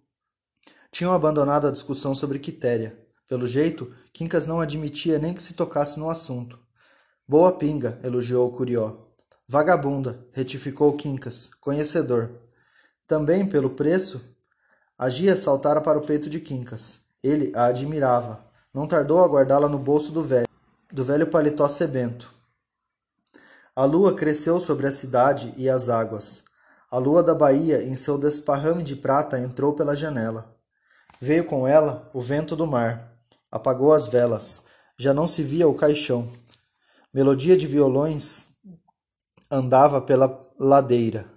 [0.91, 2.97] Tinham abandonado a discussão sobre Quitéria.
[3.27, 6.59] Pelo jeito, Quincas não admitia nem que se tocasse no assunto.
[7.27, 9.07] Boa pinga, elogiou o Curió.
[9.47, 12.46] Vagabunda, retificou Quincas, conhecedor.
[13.07, 14.21] Também pelo preço,
[14.97, 16.99] a Gia saltara para o peito de Quincas.
[17.23, 18.45] Ele a admirava.
[18.73, 20.47] Não tardou a guardá-la no bolso do velho,
[20.91, 22.33] do velho paletó sebento.
[23.73, 26.43] A lua cresceu sobre a cidade e as águas.
[26.91, 30.55] A lua da Bahia, em seu desparrame de prata, entrou pela janela.
[31.21, 33.13] Veio com ela o vento do mar.
[33.51, 34.63] Apagou as velas.
[34.97, 36.27] Já não se via o caixão.
[37.13, 38.49] Melodia de violões
[39.49, 41.36] andava pela ladeira.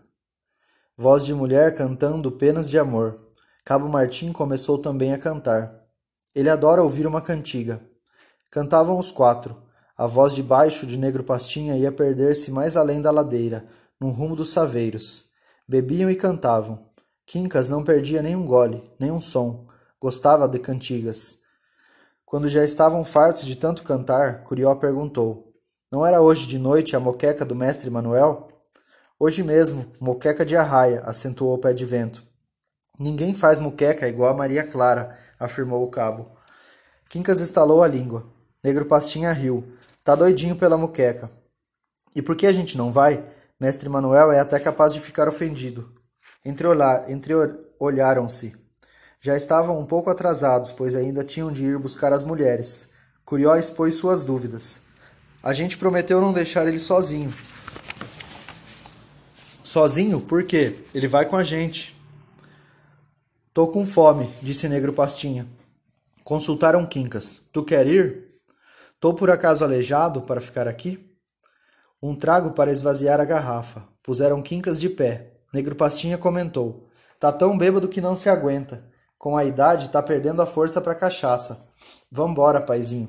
[1.03, 3.19] Voz de mulher cantando penas de amor.
[3.65, 5.75] Cabo Martim começou também a cantar.
[6.35, 7.81] Ele adora ouvir uma cantiga.
[8.51, 9.57] Cantavam os quatro.
[9.97, 13.65] A voz de baixo de Negro Pastinha ia perder-se mais além da ladeira,
[13.99, 15.31] no rumo dos saveiros.
[15.67, 16.91] Bebiam e cantavam.
[17.25, 19.67] Quincas não perdia nem um gole, nem um som.
[19.99, 21.39] Gostava de cantigas.
[22.27, 25.51] Quando já estavam fartos de tanto cantar, Curió perguntou:
[25.91, 28.50] Não era hoje de noite a moqueca do mestre Manuel?
[29.23, 32.23] Hoje mesmo, moqueca de arraia, acentuou o pé de vento.
[32.99, 36.31] Ninguém faz muqueca igual a Maria Clara, afirmou o cabo.
[37.07, 38.27] Quincas estalou a língua.
[38.65, 39.75] Negro Pastinha riu.
[40.03, 41.31] Tá doidinho pela muqueca.
[42.17, 43.23] E por que a gente não vai?
[43.61, 45.93] Mestre Manuel é até capaz de ficar ofendido.
[46.43, 48.57] Entreolharam-se.
[49.21, 52.89] Já estavam um pouco atrasados, pois ainda tinham de ir buscar as mulheres.
[53.27, 54.81] Curió expôs suas dúvidas.
[55.43, 57.31] A gente prometeu não deixar ele sozinho.
[59.71, 60.21] Sozinho?
[60.21, 60.75] Por quê?
[60.93, 61.97] Ele vai com a gente.
[63.55, 65.47] Tô com fome, disse Negro Pastinha.
[66.25, 67.41] Consultaram Quincas.
[67.53, 68.31] Tu quer ir?
[68.99, 71.15] Tô por acaso aleijado para ficar aqui?
[72.03, 73.85] Um trago para esvaziar a garrafa.
[74.03, 75.35] Puseram Quincas de pé.
[75.55, 76.89] Negro Pastinha comentou.
[77.21, 78.83] Tá tão bêbado que não se aguenta.
[79.17, 81.65] Com a idade, tá perdendo a força para cachaça.
[82.11, 83.09] Vambora, paizinho.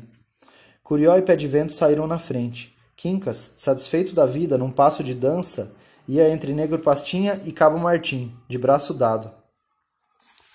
[0.84, 2.78] Curió e Pé de Vento saíram na frente.
[2.96, 5.76] Quincas, satisfeito da vida, num passo de dança,
[6.08, 9.32] ia entre Negro Pastinha e Cabo Martim, de braço dado.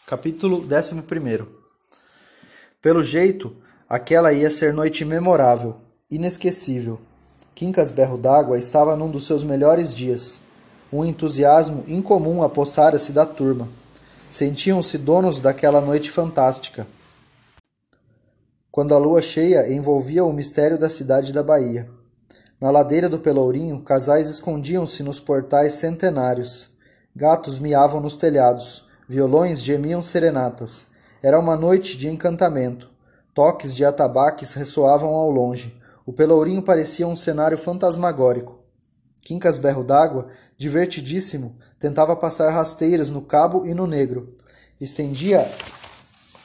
[0.06, 1.02] Capítulo 11
[2.80, 3.56] Pelo jeito,
[3.88, 5.76] aquela ia ser noite memorável,
[6.10, 7.00] inesquecível.
[7.54, 10.40] Quincas Berro d'Água estava num dos seus melhores dias.
[10.92, 13.68] Um entusiasmo incomum apossara-se da turma.
[14.30, 16.86] Sentiam-se donos daquela noite fantástica.
[18.70, 21.95] Quando a lua cheia envolvia o mistério da cidade da Bahia.
[22.58, 26.70] Na ladeira do Pelourinho, casais escondiam-se nos portais centenários.
[27.14, 30.86] Gatos miavam nos telhados, violões gemiam serenatas.
[31.22, 32.88] Era uma noite de encantamento.
[33.34, 35.78] Toques de atabaques ressoavam ao longe.
[36.06, 38.58] O Pelourinho parecia um cenário fantasmagórico.
[39.22, 44.34] Quincas Berro d'Água, divertidíssimo, tentava passar rasteiras no cabo e no negro.
[44.80, 45.46] Estendia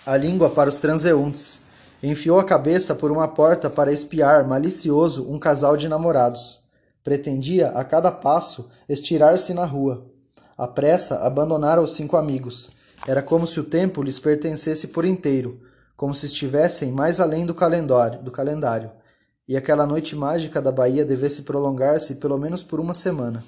[0.05, 1.61] a língua para os transeuntes
[2.03, 6.61] Enfiou a cabeça por uma porta para espiar, malicioso, um casal de namorados.
[7.03, 10.03] Pretendia, a cada passo, estirar-se na rua.
[10.57, 12.71] À pressa, abandonara os cinco amigos.
[13.07, 15.61] Era como se o tempo lhes pertencesse por inteiro,
[15.95, 18.91] como se estivessem mais além do calendário, do calendário.
[19.47, 23.43] E aquela noite mágica da Bahia devesse prolongar-se pelo menos por uma semana.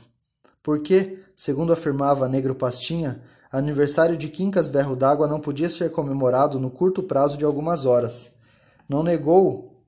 [0.61, 3.19] Porque, segundo afirmava Negro Pastinha,
[3.51, 8.42] aniversário de Quincas Berro d'Água não podia ser comemorado no curto prazo de algumas horas.
[8.87, 9.83] Não negou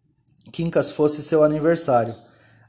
[0.52, 2.16] que Incas fosse seu aniversário,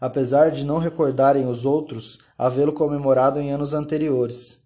[0.00, 4.60] apesar de não recordarem os outros havê-lo comemorado em anos anteriores.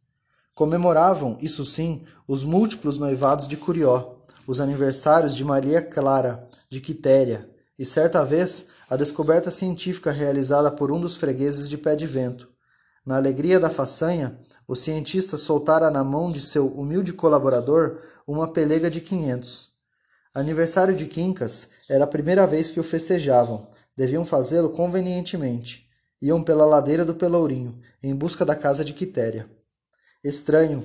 [0.54, 7.48] Comemoravam, isso sim, os múltiplos noivados de Curió, os aniversários de Maria Clara, de Quitéria,
[7.78, 12.48] e certa vez a descoberta científica realizada por um dos fregueses de Pé de Vento.
[13.06, 14.38] Na alegria da façanha,
[14.68, 19.69] o cientista soltara na mão de seu humilde colaborador uma pelega de quinhentos.
[20.32, 23.66] Aniversário de Quincas era a primeira vez que o festejavam.
[23.96, 25.88] Deviam fazê-lo convenientemente.
[26.22, 29.48] Iam pela ladeira do Pelourinho, em busca da casa de Quitéria.
[30.22, 30.84] Estranho.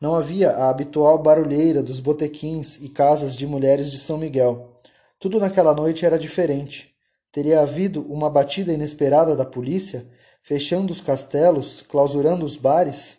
[0.00, 4.72] Não havia a habitual barulheira dos botequins e casas de mulheres de São Miguel.
[5.20, 6.92] Tudo naquela noite era diferente.
[7.30, 10.04] Teria havido uma batida inesperada da polícia,
[10.42, 13.18] fechando os castelos, clausurando os bares?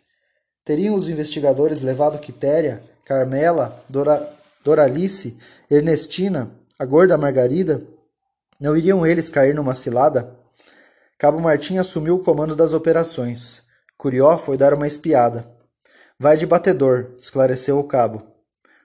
[0.66, 4.33] Teriam os investigadores levado Quitéria, Carmela, Dora,
[4.64, 5.38] Doralice,
[5.70, 7.86] Ernestina, a gorda Margarida?
[8.58, 10.34] Não iriam eles cair numa cilada?
[11.18, 13.62] Cabo Martim assumiu o comando das operações.
[13.98, 15.52] Curió foi dar uma espiada.
[16.18, 18.24] Vai de batedor, esclareceu o cabo.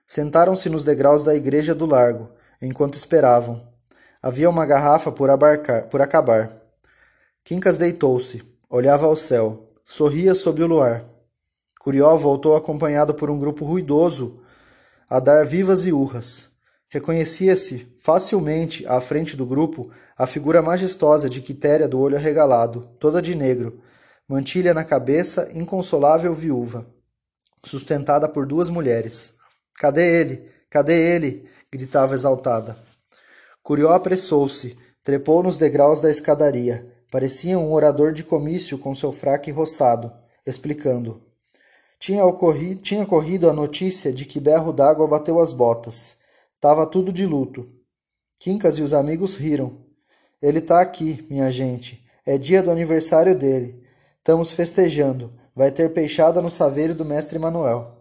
[0.05, 2.29] Sentaram-se nos degraus da igreja do largo,
[2.61, 3.65] enquanto esperavam.
[4.21, 6.61] Havia uma garrafa por, abarcar, por acabar.
[7.45, 11.05] Quincas deitou-se, olhava ao céu, sorria sob o luar.
[11.79, 14.38] Curió voltou acompanhado por um grupo ruidoso
[15.09, 16.51] a dar vivas e urras.
[16.91, 23.21] Reconhecia-se facilmente, à frente do grupo, a figura majestosa de Quitéria do olho arregalado, toda
[23.21, 23.81] de negro,
[24.27, 26.87] mantilha na cabeça, inconsolável viúva,
[27.65, 29.35] sustentada por duas mulheres.
[29.75, 30.51] Cadê ele?
[30.71, 31.49] Cadê ele?
[31.71, 32.77] gritava exaltada.
[33.63, 36.91] Curió apressou-se, trepou nos degraus da escadaria.
[37.11, 40.13] Parecia um orador de comício com seu fraque roçado,
[40.47, 41.28] explicando.
[41.99, 46.19] Tinha, ocorrido, tinha corrido a notícia de que berro d'água bateu as botas.
[46.61, 47.69] Tava tudo de luto.
[48.37, 49.79] Quincas e os amigos riram.
[50.41, 52.05] Ele tá aqui, minha gente.
[52.25, 53.83] É dia do aniversário dele.
[54.19, 55.33] Estamos festejando.
[55.55, 57.99] Vai ter peixada no saveiro do mestre Manuel.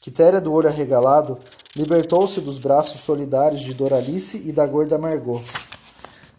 [0.00, 1.38] Quitéria do olho arregalado
[1.74, 5.42] libertou-se dos braços solidários de Doralice e da gorda Margot.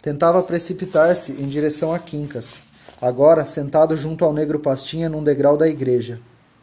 [0.02, 2.64] Tentava precipitar-se em direção a Quincas,
[3.02, 6.20] agora sentado junto ao negro Pastinha num degrau da igreja.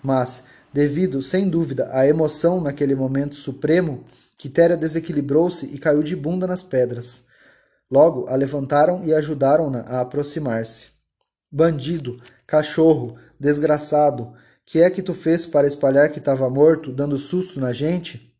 [0.09, 4.07] Mas, devido, sem dúvida, à emoção naquele momento supremo,
[4.39, 7.25] Quitéria desequilibrou-se e caiu de bunda nas pedras.
[7.91, 10.87] Logo a levantaram e ajudaram-na a aproximar-se.
[11.53, 14.33] Bandido, cachorro, desgraçado,
[14.65, 18.35] que é que tu fez para espalhar que estava morto, dando susto na gente?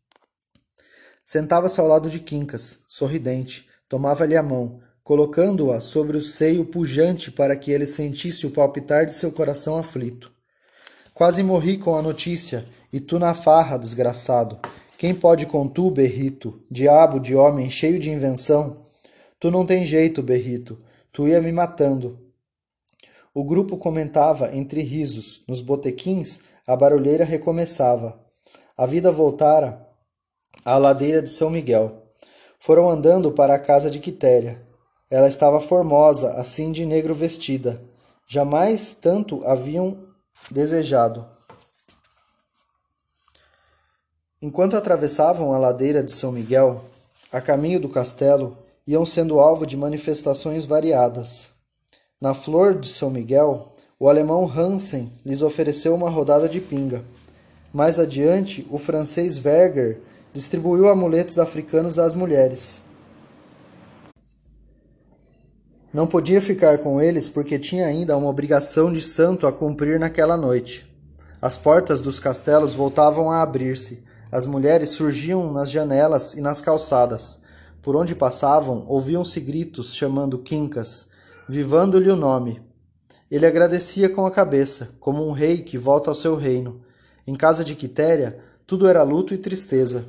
[1.23, 7.55] Sentava-se ao lado de Quincas, sorridente, tomava-lhe a mão, colocando-a sobre o seio pujante para
[7.55, 10.38] que ele sentisse o palpitar de seu coração aflito.
[11.19, 14.57] Quase morri com a notícia, e tu na farra, desgraçado.
[14.97, 18.77] Quem pode com tu, Berrito, diabo de homem cheio de invenção?
[19.37, 20.79] Tu não tem jeito, Berrito,
[21.11, 22.17] tu ia me matando.
[23.33, 25.43] O grupo comentava entre risos.
[25.45, 28.17] Nos botequins, a barulheira recomeçava.
[28.77, 29.85] A vida voltara
[30.63, 32.01] à ladeira de São Miguel.
[32.61, 34.65] Foram andando para a casa de Quitéria.
[35.11, 37.81] Ela estava formosa, assim de negro vestida.
[38.25, 40.07] Jamais tanto haviam
[40.51, 41.25] desejado.
[44.41, 46.85] Enquanto atravessavam a ladeira de São Miguel,
[47.31, 51.51] a caminho do castelo, iam sendo alvo de manifestações variadas.
[52.19, 57.03] Na flor de São Miguel, o alemão Hansen lhes ofereceu uma rodada de pinga.
[57.73, 60.01] Mais adiante, o francês Verger
[60.33, 62.81] distribuiu amuletos africanos às mulheres.
[65.91, 70.37] Não podia ficar com eles porque tinha ainda uma obrigação de santo a cumprir naquela
[70.37, 70.87] noite.
[71.41, 74.03] As portas dos castelos voltavam a abrir-se.
[74.31, 77.41] As mulheres surgiam nas janelas e nas calçadas.
[77.81, 81.07] Por onde passavam, ouviam-se gritos chamando Quincas,
[81.47, 82.61] vivando-lhe o nome.
[83.31, 86.81] Ele agradecia com a cabeça, como um rei que volta ao seu reino.
[87.25, 88.37] Em casa de Quitéria,
[88.67, 90.05] tudo era luto e tristeza.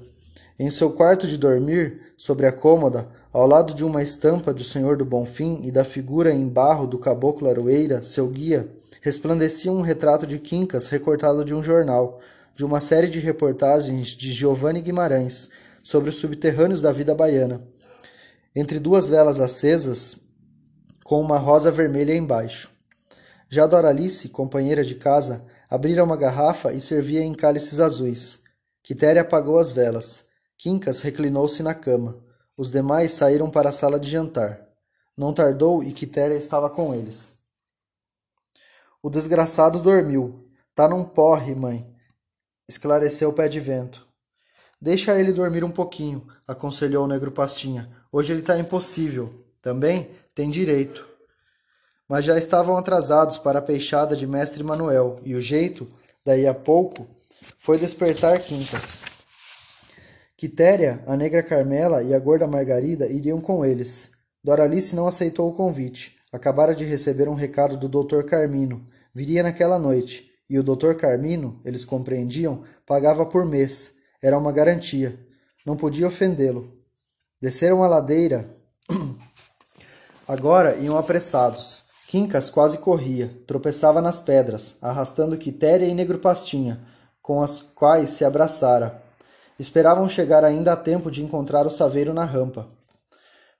[0.59, 4.97] Em seu quarto de dormir, sobre a cômoda, ao lado de uma estampa do Senhor
[4.97, 8.69] do Bonfim e da figura em barro do caboclo Aroeira, seu guia,
[9.01, 12.21] resplandecia um retrato de Quincas recortado de um jornal,
[12.57, 15.49] de uma série de reportagens de Giovanni Guimarães
[15.83, 17.63] sobre os subterrâneos da vida baiana.
[18.55, 20.17] Entre duas velas acesas,
[21.05, 22.71] com uma rosa vermelha embaixo.
[23.49, 28.41] Já Doralice, companheira de casa, abrira uma garrafa e servia em cálices azuis.
[28.83, 30.25] Quitéria apagou as velas.
[30.59, 32.30] Quincas reclinou-se na cama.
[32.61, 34.61] Os demais saíram para a sala de jantar.
[35.17, 37.39] Não tardou e Quitéria estava com eles.
[39.03, 40.47] O desgraçado dormiu.
[40.75, 41.91] Tá num porre, mãe,
[42.69, 44.07] esclareceu o pé de vento.
[44.79, 47.91] Deixa ele dormir um pouquinho, aconselhou o negro Pastinha.
[48.13, 49.43] Hoje ele está impossível.
[49.63, 51.09] Também tem direito.
[52.07, 55.89] Mas já estavam atrasados para a peixada de mestre Manuel, e o jeito,
[56.23, 57.07] daí a pouco,
[57.59, 59.01] foi despertar Quintas.
[60.41, 64.13] Quitéria, a negra Carmela e a gorda Margarida iriam com eles.
[64.43, 66.17] Doralice não aceitou o convite.
[66.33, 68.23] Acabara de receber um recado do Dr.
[68.23, 68.89] Carmino.
[69.15, 70.31] Viria naquela noite.
[70.49, 70.95] E o Dr.
[70.95, 73.97] Carmino, eles compreendiam, pagava por mês.
[74.23, 75.21] Era uma garantia.
[75.67, 76.73] Não podia ofendê-lo.
[77.39, 78.57] Desceram a ladeira.
[80.27, 81.85] Agora iam apressados.
[82.09, 86.81] Quincas quase corria, tropeçava nas pedras, arrastando Quitéria e Negro Pastinha,
[87.21, 89.10] com as quais se abraçara.
[89.61, 92.67] Esperavam chegar ainda a tempo de encontrar o saveiro na rampa.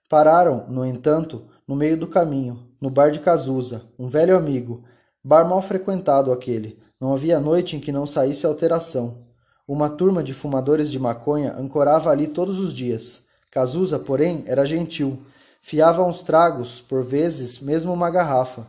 [0.09, 4.83] Pararam, no entanto, no meio do caminho, no bar de Cazuza, um velho amigo,
[5.23, 9.27] bar mal frequentado aquele, não havia noite em que não saísse alteração.
[9.67, 13.27] Uma turma de fumadores de maconha ancorava ali todos os dias.
[13.51, 15.21] Cazuza, porém, era gentil.
[15.61, 18.65] Fiava uns tragos, por vezes, mesmo uma garrafa.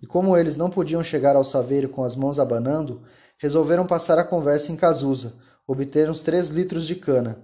[0.00, 3.02] E como eles não podiam chegar ao saveiro com as mãos abanando,
[3.36, 5.34] resolveram passar a conversa em Cazuza,
[5.68, 7.38] obter uns três litros de cana,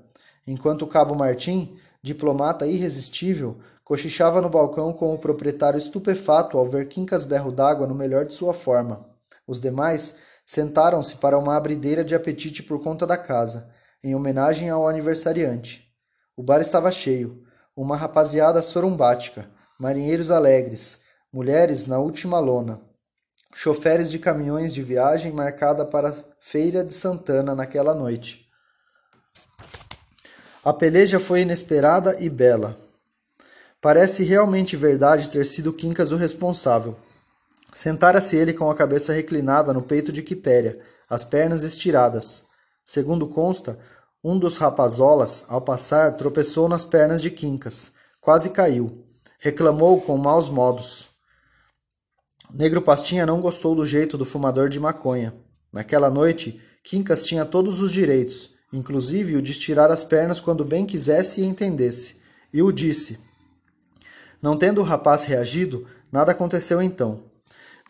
[0.46, 6.88] enquanto o cabo Martim, diplomata irresistível, cochichava no balcão com o proprietário estupefato ao ver
[6.88, 9.06] Quincas berro d'água no melhor de sua forma.
[9.46, 10.16] Os demais
[10.46, 13.70] sentaram-se para uma abrideira de apetite por conta da casa,
[14.02, 15.86] em homenagem ao aniversariante.
[16.34, 17.42] O bar estava cheio,
[17.76, 22.80] uma rapaziada sorumbática, marinheiros alegres, mulheres na última lona,
[23.54, 28.46] choferes de caminhões de viagem marcada para Feira de Santana naquela noite.
[30.64, 32.76] A peleja foi inesperada e bela.
[33.80, 36.96] Parece realmente verdade ter sido Quincas o responsável.
[37.72, 42.44] Sentara-se ele com a cabeça reclinada no peito de Quitéria, as pernas estiradas.
[42.84, 43.78] Segundo consta,
[44.22, 47.92] um dos rapazolas, ao passar, tropeçou nas pernas de Quincas.
[48.20, 49.04] Quase caiu.
[49.38, 51.13] Reclamou com maus modos.
[52.56, 55.34] Negro Pastinha não gostou do jeito do fumador de maconha.
[55.72, 60.86] Naquela noite, Quincas tinha todos os direitos, inclusive o de estirar as pernas quando bem
[60.86, 62.14] quisesse e entendesse.
[62.52, 63.18] E o disse.
[64.40, 67.24] Não tendo o rapaz reagido, nada aconteceu então.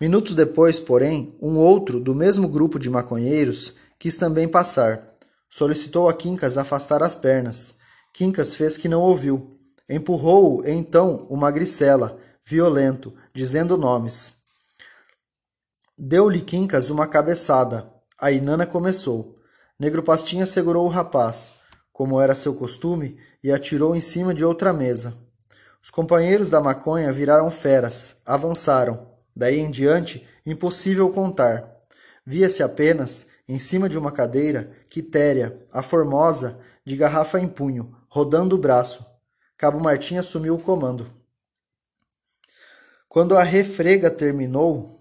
[0.01, 5.15] Minutos depois, porém, um outro, do mesmo grupo de maconheiros, quis também passar.
[5.51, 7.75] Solicitou a Quincas afastar as pernas.
[8.15, 9.59] Quincas fez que não ouviu.
[9.87, 14.43] Empurrou-o, então, uma gricela, violento, dizendo nomes.
[15.97, 17.89] Deu-lhe Quincas uma cabeçada.
[18.19, 19.39] A Inana começou.
[19.79, 21.55] Negro Pastinha segurou o rapaz,
[21.93, 25.17] como era seu costume, e atirou em cima de outra mesa.
[25.81, 29.07] Os companheiros da maconha viraram feras, avançaram.
[29.37, 31.65] Daí em diante, impossível contar.
[32.27, 38.57] Via-se apenas, em cima de uma cadeira, Quitéria, a formosa, de garrafa em punho, rodando
[38.57, 39.07] o braço.
[39.57, 41.07] Cabo Martim assumiu o comando.
[43.09, 44.94] Quando a refrega terminou,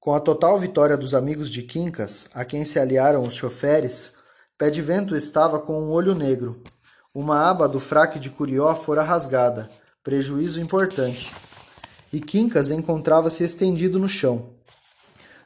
[0.00, 4.12] com a total vitória dos amigos de Quincas, a quem se aliaram os choferes,
[4.56, 6.62] Pé de Vento estava com um olho negro.
[7.14, 9.70] Uma aba do fraque de Curió fora rasgada,
[10.02, 11.30] prejuízo importante
[12.12, 14.50] e Quincas encontrava-se estendido no chão.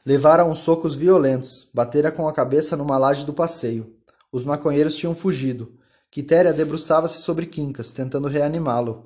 [0.05, 3.95] Levara uns socos violentos, batera com a cabeça numa laje do passeio.
[4.31, 5.77] Os maconheiros tinham fugido.
[6.09, 9.05] Quitéria debruçava-se sobre Quincas, tentando reanimá-lo.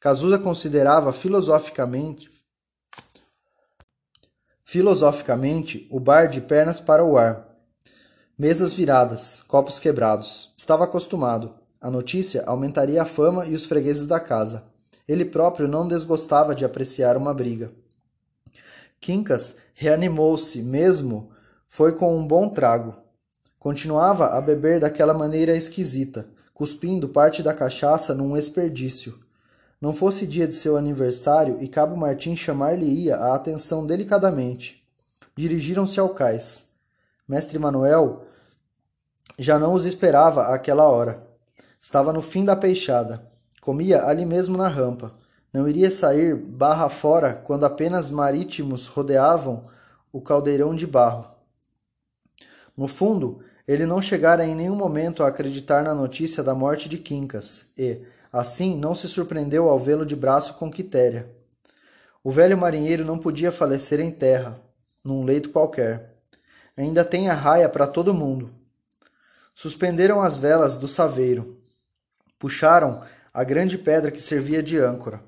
[0.00, 2.30] Cazuza considerava filosoficamente
[4.70, 7.44] filosoficamente o bar de pernas para o ar.
[8.38, 10.54] Mesas viradas, copos quebrados.
[10.56, 11.54] Estava acostumado.
[11.80, 14.62] A notícia aumentaria a fama e os fregueses da casa.
[15.08, 17.72] Ele próprio não desgostava de apreciar uma briga.
[19.00, 21.32] Quincas reanimou-se mesmo,
[21.68, 22.94] foi com um bom trago.
[23.58, 29.18] Continuava a beber daquela maneira esquisita, cuspindo parte da cachaça num desperdício.
[29.80, 34.86] Não fosse dia de seu aniversário e Cabo Martim chamar-lhe-ia a atenção delicadamente.
[35.34, 36.68] Dirigiram-se ao cais.
[37.26, 38.26] Mestre Manuel
[39.38, 41.26] já não os esperava àquela hora.
[41.80, 43.26] Estava no fim da peixada.
[43.62, 45.14] Comia ali mesmo na rampa.
[45.50, 49.66] Não iria sair barra fora quando apenas marítimos rodeavam
[50.12, 51.24] o caldeirão de barro.
[52.76, 56.98] No fundo, ele não chegara em nenhum momento a acreditar na notícia da morte de
[56.98, 58.02] Quincas e,
[58.32, 61.30] assim, não se surpreendeu ao vê-lo de braço com Quitéria.
[62.22, 64.60] O velho marinheiro não podia falecer em terra,
[65.02, 66.16] num leito qualquer.
[66.76, 68.50] Ainda tem a raia para todo mundo.
[69.54, 71.58] Suspenderam as velas do saveiro.
[72.38, 73.02] Puxaram
[73.32, 75.22] a grande pedra que servia de âncora.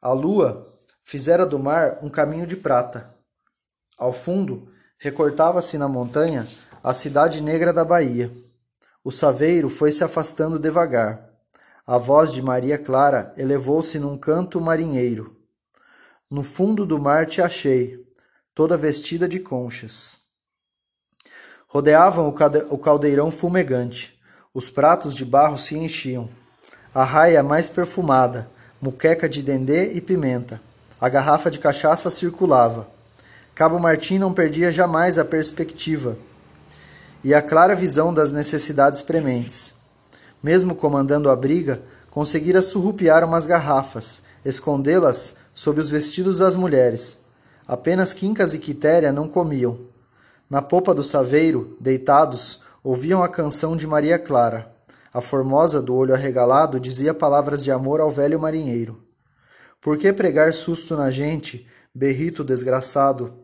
[0.00, 0.66] A lua
[1.04, 3.14] fizera do mar um caminho de prata.
[3.98, 4.68] Ao fundo,
[4.98, 6.46] recortava-se na montanha
[6.82, 8.30] a cidade negra da Bahia.
[9.04, 11.31] O saveiro foi se afastando devagar.
[11.84, 15.36] A voz de Maria Clara elevou-se num canto marinheiro.
[16.30, 17.98] No fundo do mar te achei,
[18.54, 20.18] toda vestida de conchas.
[21.66, 22.32] Rodeavam
[22.70, 24.16] o caldeirão fumegante.
[24.54, 26.30] Os pratos de barro se enchiam
[26.94, 28.48] a raia mais perfumada,
[28.80, 30.60] muqueca de dendê e pimenta.
[31.00, 32.88] A garrafa de cachaça circulava.
[33.56, 36.16] Cabo Martim não perdia jamais a perspectiva
[37.24, 39.81] e a clara visão das necessidades prementes.
[40.42, 47.20] Mesmo comandando a briga, conseguira surrupiar umas garrafas, escondê-las sob os vestidos das mulheres.
[47.66, 49.78] Apenas Quincas e Quitéria não comiam.
[50.50, 54.70] Na popa do saveiro, deitados, ouviam a canção de Maria Clara.
[55.14, 59.00] A formosa do olho arregalado dizia palavras de amor ao velho marinheiro.
[59.80, 63.34] Por que pregar susto na gente, berrito desgraçado?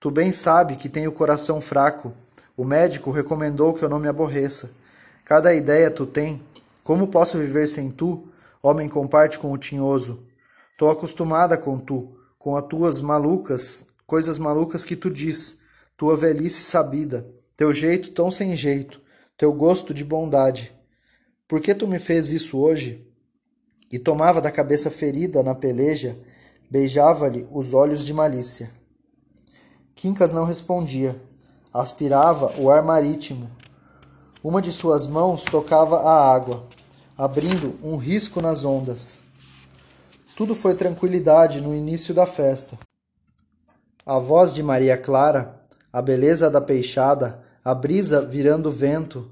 [0.00, 2.12] Tu bem sabe que tenho coração fraco.
[2.56, 4.70] O médico recomendou que eu não me aborreça.
[5.24, 6.42] Cada ideia tu tem.
[6.88, 8.28] Como posso viver sem tu,
[8.62, 10.24] homem comparte com o tinhoso?
[10.78, 15.58] Tô acostumada com tu, com as tuas malucas, coisas malucas que tu diz,
[15.98, 19.02] tua velhice sabida, teu jeito tão sem jeito,
[19.36, 20.72] teu gosto de bondade.
[21.46, 23.06] Por que tu me fez isso hoje?
[23.92, 26.18] E tomava da cabeça ferida na peleja,
[26.70, 28.70] beijava-lhe os olhos de malícia.
[29.94, 31.20] Quincas não respondia.
[31.70, 33.50] Aspirava o ar marítimo.
[34.42, 36.66] Uma de suas mãos tocava a água,
[37.18, 39.18] abrindo um risco nas ondas.
[40.36, 42.78] Tudo foi tranquilidade no início da festa.
[44.06, 45.60] A voz de Maria Clara,
[45.92, 49.28] a beleza da peixada, a brisa virando vento,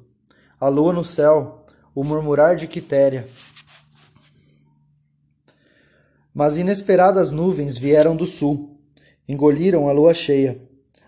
[0.61, 1.65] a lua no céu,
[1.95, 3.29] o murmurar de Quitéria.
[6.35, 8.77] Mas inesperadas nuvens vieram do sul
[9.29, 10.61] Engoliram a lua cheia.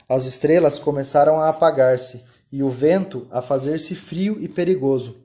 [0.09, 2.21] As estrelas começaram a apagar-se
[2.51, 5.17] e o vento a fazer-se frio e perigoso.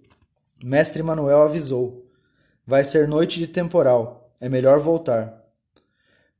[0.64, 2.06] Mestre Manuel avisou:
[2.66, 5.44] Vai ser noite de temporal, é melhor voltar.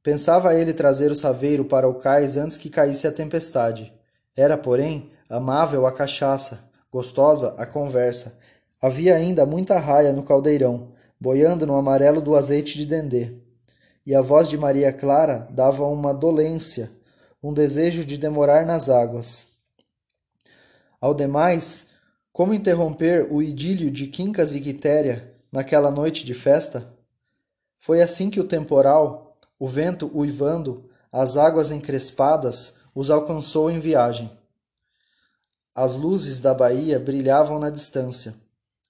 [0.02, 3.94] Pensava ele trazer o saveiro para o cais antes que caísse a tempestade.
[4.36, 8.38] Era, porém, amável a cachaça, gostosa a conversa.
[8.82, 13.44] Havia ainda muita raia no caldeirão, boiando no amarelo do azeite de dendê
[14.06, 16.92] e a voz de Maria Clara dava uma dolência,
[17.42, 19.48] um desejo de demorar nas águas.
[21.00, 21.88] Ao demais,
[22.34, 26.92] como interromper o idílio de Quincas e Quitéria naquela noite de festa?
[27.80, 34.32] Foi assim que o temporal, o vento uivando, as águas encrespadas, os alcançou em viagem.
[35.76, 38.34] As luzes da baía brilhavam na distância.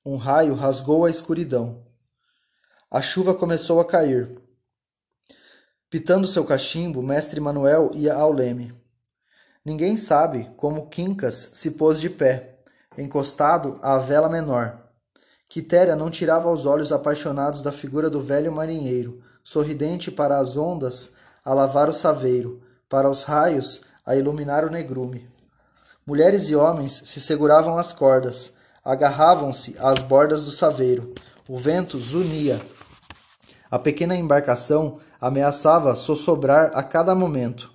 [0.06, 1.86] Um raio rasgou a escuridão.
[2.90, 4.42] A chuva começou a cair.
[5.90, 8.74] Pitando seu cachimbo, mestre Manuel ia ao leme.
[9.66, 12.53] Ninguém sabe como Quincas se pôs de pé,
[12.98, 14.78] encostado à vela menor.
[15.50, 21.14] Quitéria não tirava os olhos apaixonados da figura do velho marinheiro, sorridente para as ondas
[21.44, 25.30] a lavar o saveiro, para os raios a iluminar o negrume.
[26.06, 31.14] Mulheres e homens se seguravam às cordas, agarravam-se às bordas do saveiro.
[31.48, 32.60] O vento zunia.
[33.70, 37.72] A pequena embarcação ameaçava sossobrar a cada momento.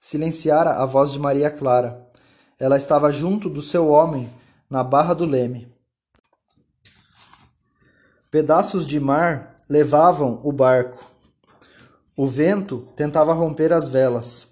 [0.00, 2.01] Silenciara a voz de Maria Clara.
[2.62, 4.30] Ela estava junto do seu homem,
[4.70, 5.66] na barra do leme.
[8.30, 11.04] Pedaços de mar levavam o barco.
[12.16, 14.46] O vento tentava romper as velas.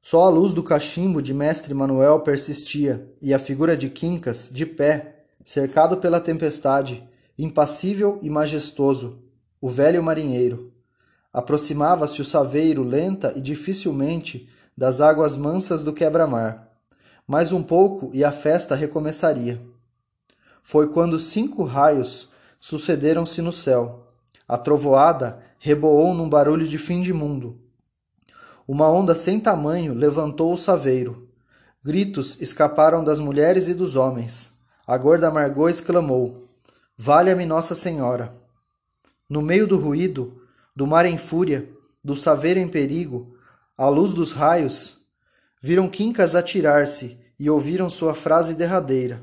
[0.00, 4.64] Só a luz do cachimbo de mestre Manuel persistia, e a figura de Quincas, de
[4.64, 7.06] pé, cercado pela tempestade,
[7.38, 9.22] impassível e majestoso,
[9.60, 10.72] o velho marinheiro.
[11.30, 16.66] Aproximava-se o saveiro lenta e dificilmente das águas mansas do quebra-mar.
[17.28, 19.60] Mais um pouco e a festa recomeçaria.
[20.62, 22.28] Foi quando cinco raios
[22.60, 24.06] sucederam-se no céu.
[24.46, 27.58] A trovoada reboou num barulho de fim de mundo.
[28.66, 31.28] Uma onda sem tamanho levantou o saveiro.
[31.82, 34.52] Gritos escaparam das mulheres e dos homens.
[34.86, 36.48] A gorda Margot exclamou:
[36.96, 38.36] Valha-me Nossa Senhora!
[39.28, 40.42] No meio do ruído,
[40.76, 41.68] do mar em fúria,
[42.04, 43.36] do saveiro em perigo,
[43.76, 44.95] à luz dos raios,
[45.66, 49.20] viram Quincas atirar-se e ouviram sua frase derradeira.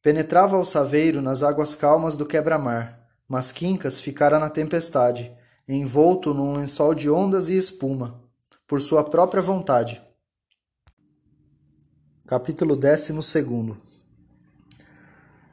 [0.00, 5.36] Penetrava o saveiro nas águas calmas do quebra-mar, mas Quincas ficara na tempestade,
[5.66, 8.22] envolto num lençol de ondas e espuma,
[8.64, 10.00] por sua própria vontade.
[12.24, 13.12] Capítulo 12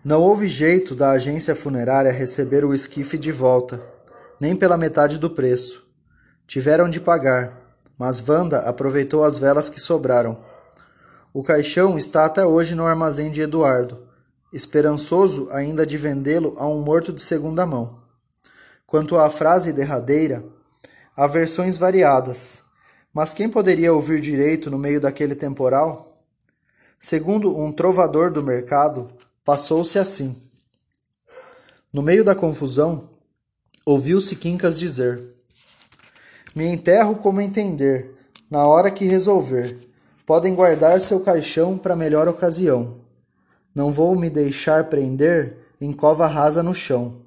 [0.05, 3.83] Não houve jeito da agência funerária receber o esquife de volta,
[4.39, 5.89] nem pela metade do preço.
[6.45, 7.58] Tiveram de pagar,
[7.99, 10.39] mas Wanda aproveitou as velas que sobraram.
[11.33, 14.07] O caixão está até hoje no armazém de Eduardo,
[14.53, 17.99] esperançoso ainda de vendê-lo a um morto de segunda mão.
[18.87, 20.43] Quanto à frase derradeira,
[21.15, 22.63] há versões variadas,
[23.13, 26.23] mas quem poderia ouvir direito no meio daquele temporal?
[26.97, 29.09] Segundo um trovador do mercado,
[29.43, 30.41] passou-se assim.
[31.93, 33.09] No meio da confusão,
[33.85, 35.19] Ouviu-se Quincas dizer:
[36.55, 38.15] Me enterro como entender,
[38.49, 39.77] na hora que resolver.
[40.25, 43.01] Podem guardar seu caixão para melhor ocasião.
[43.73, 47.25] Não vou me deixar prender em cova rasa no chão.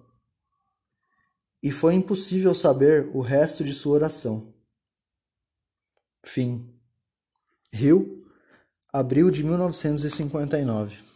[1.63, 4.53] e foi impossível saber o resto de sua oração.
[6.25, 6.69] Fim.
[7.73, 8.27] Rio,
[8.93, 11.12] abril de 1959.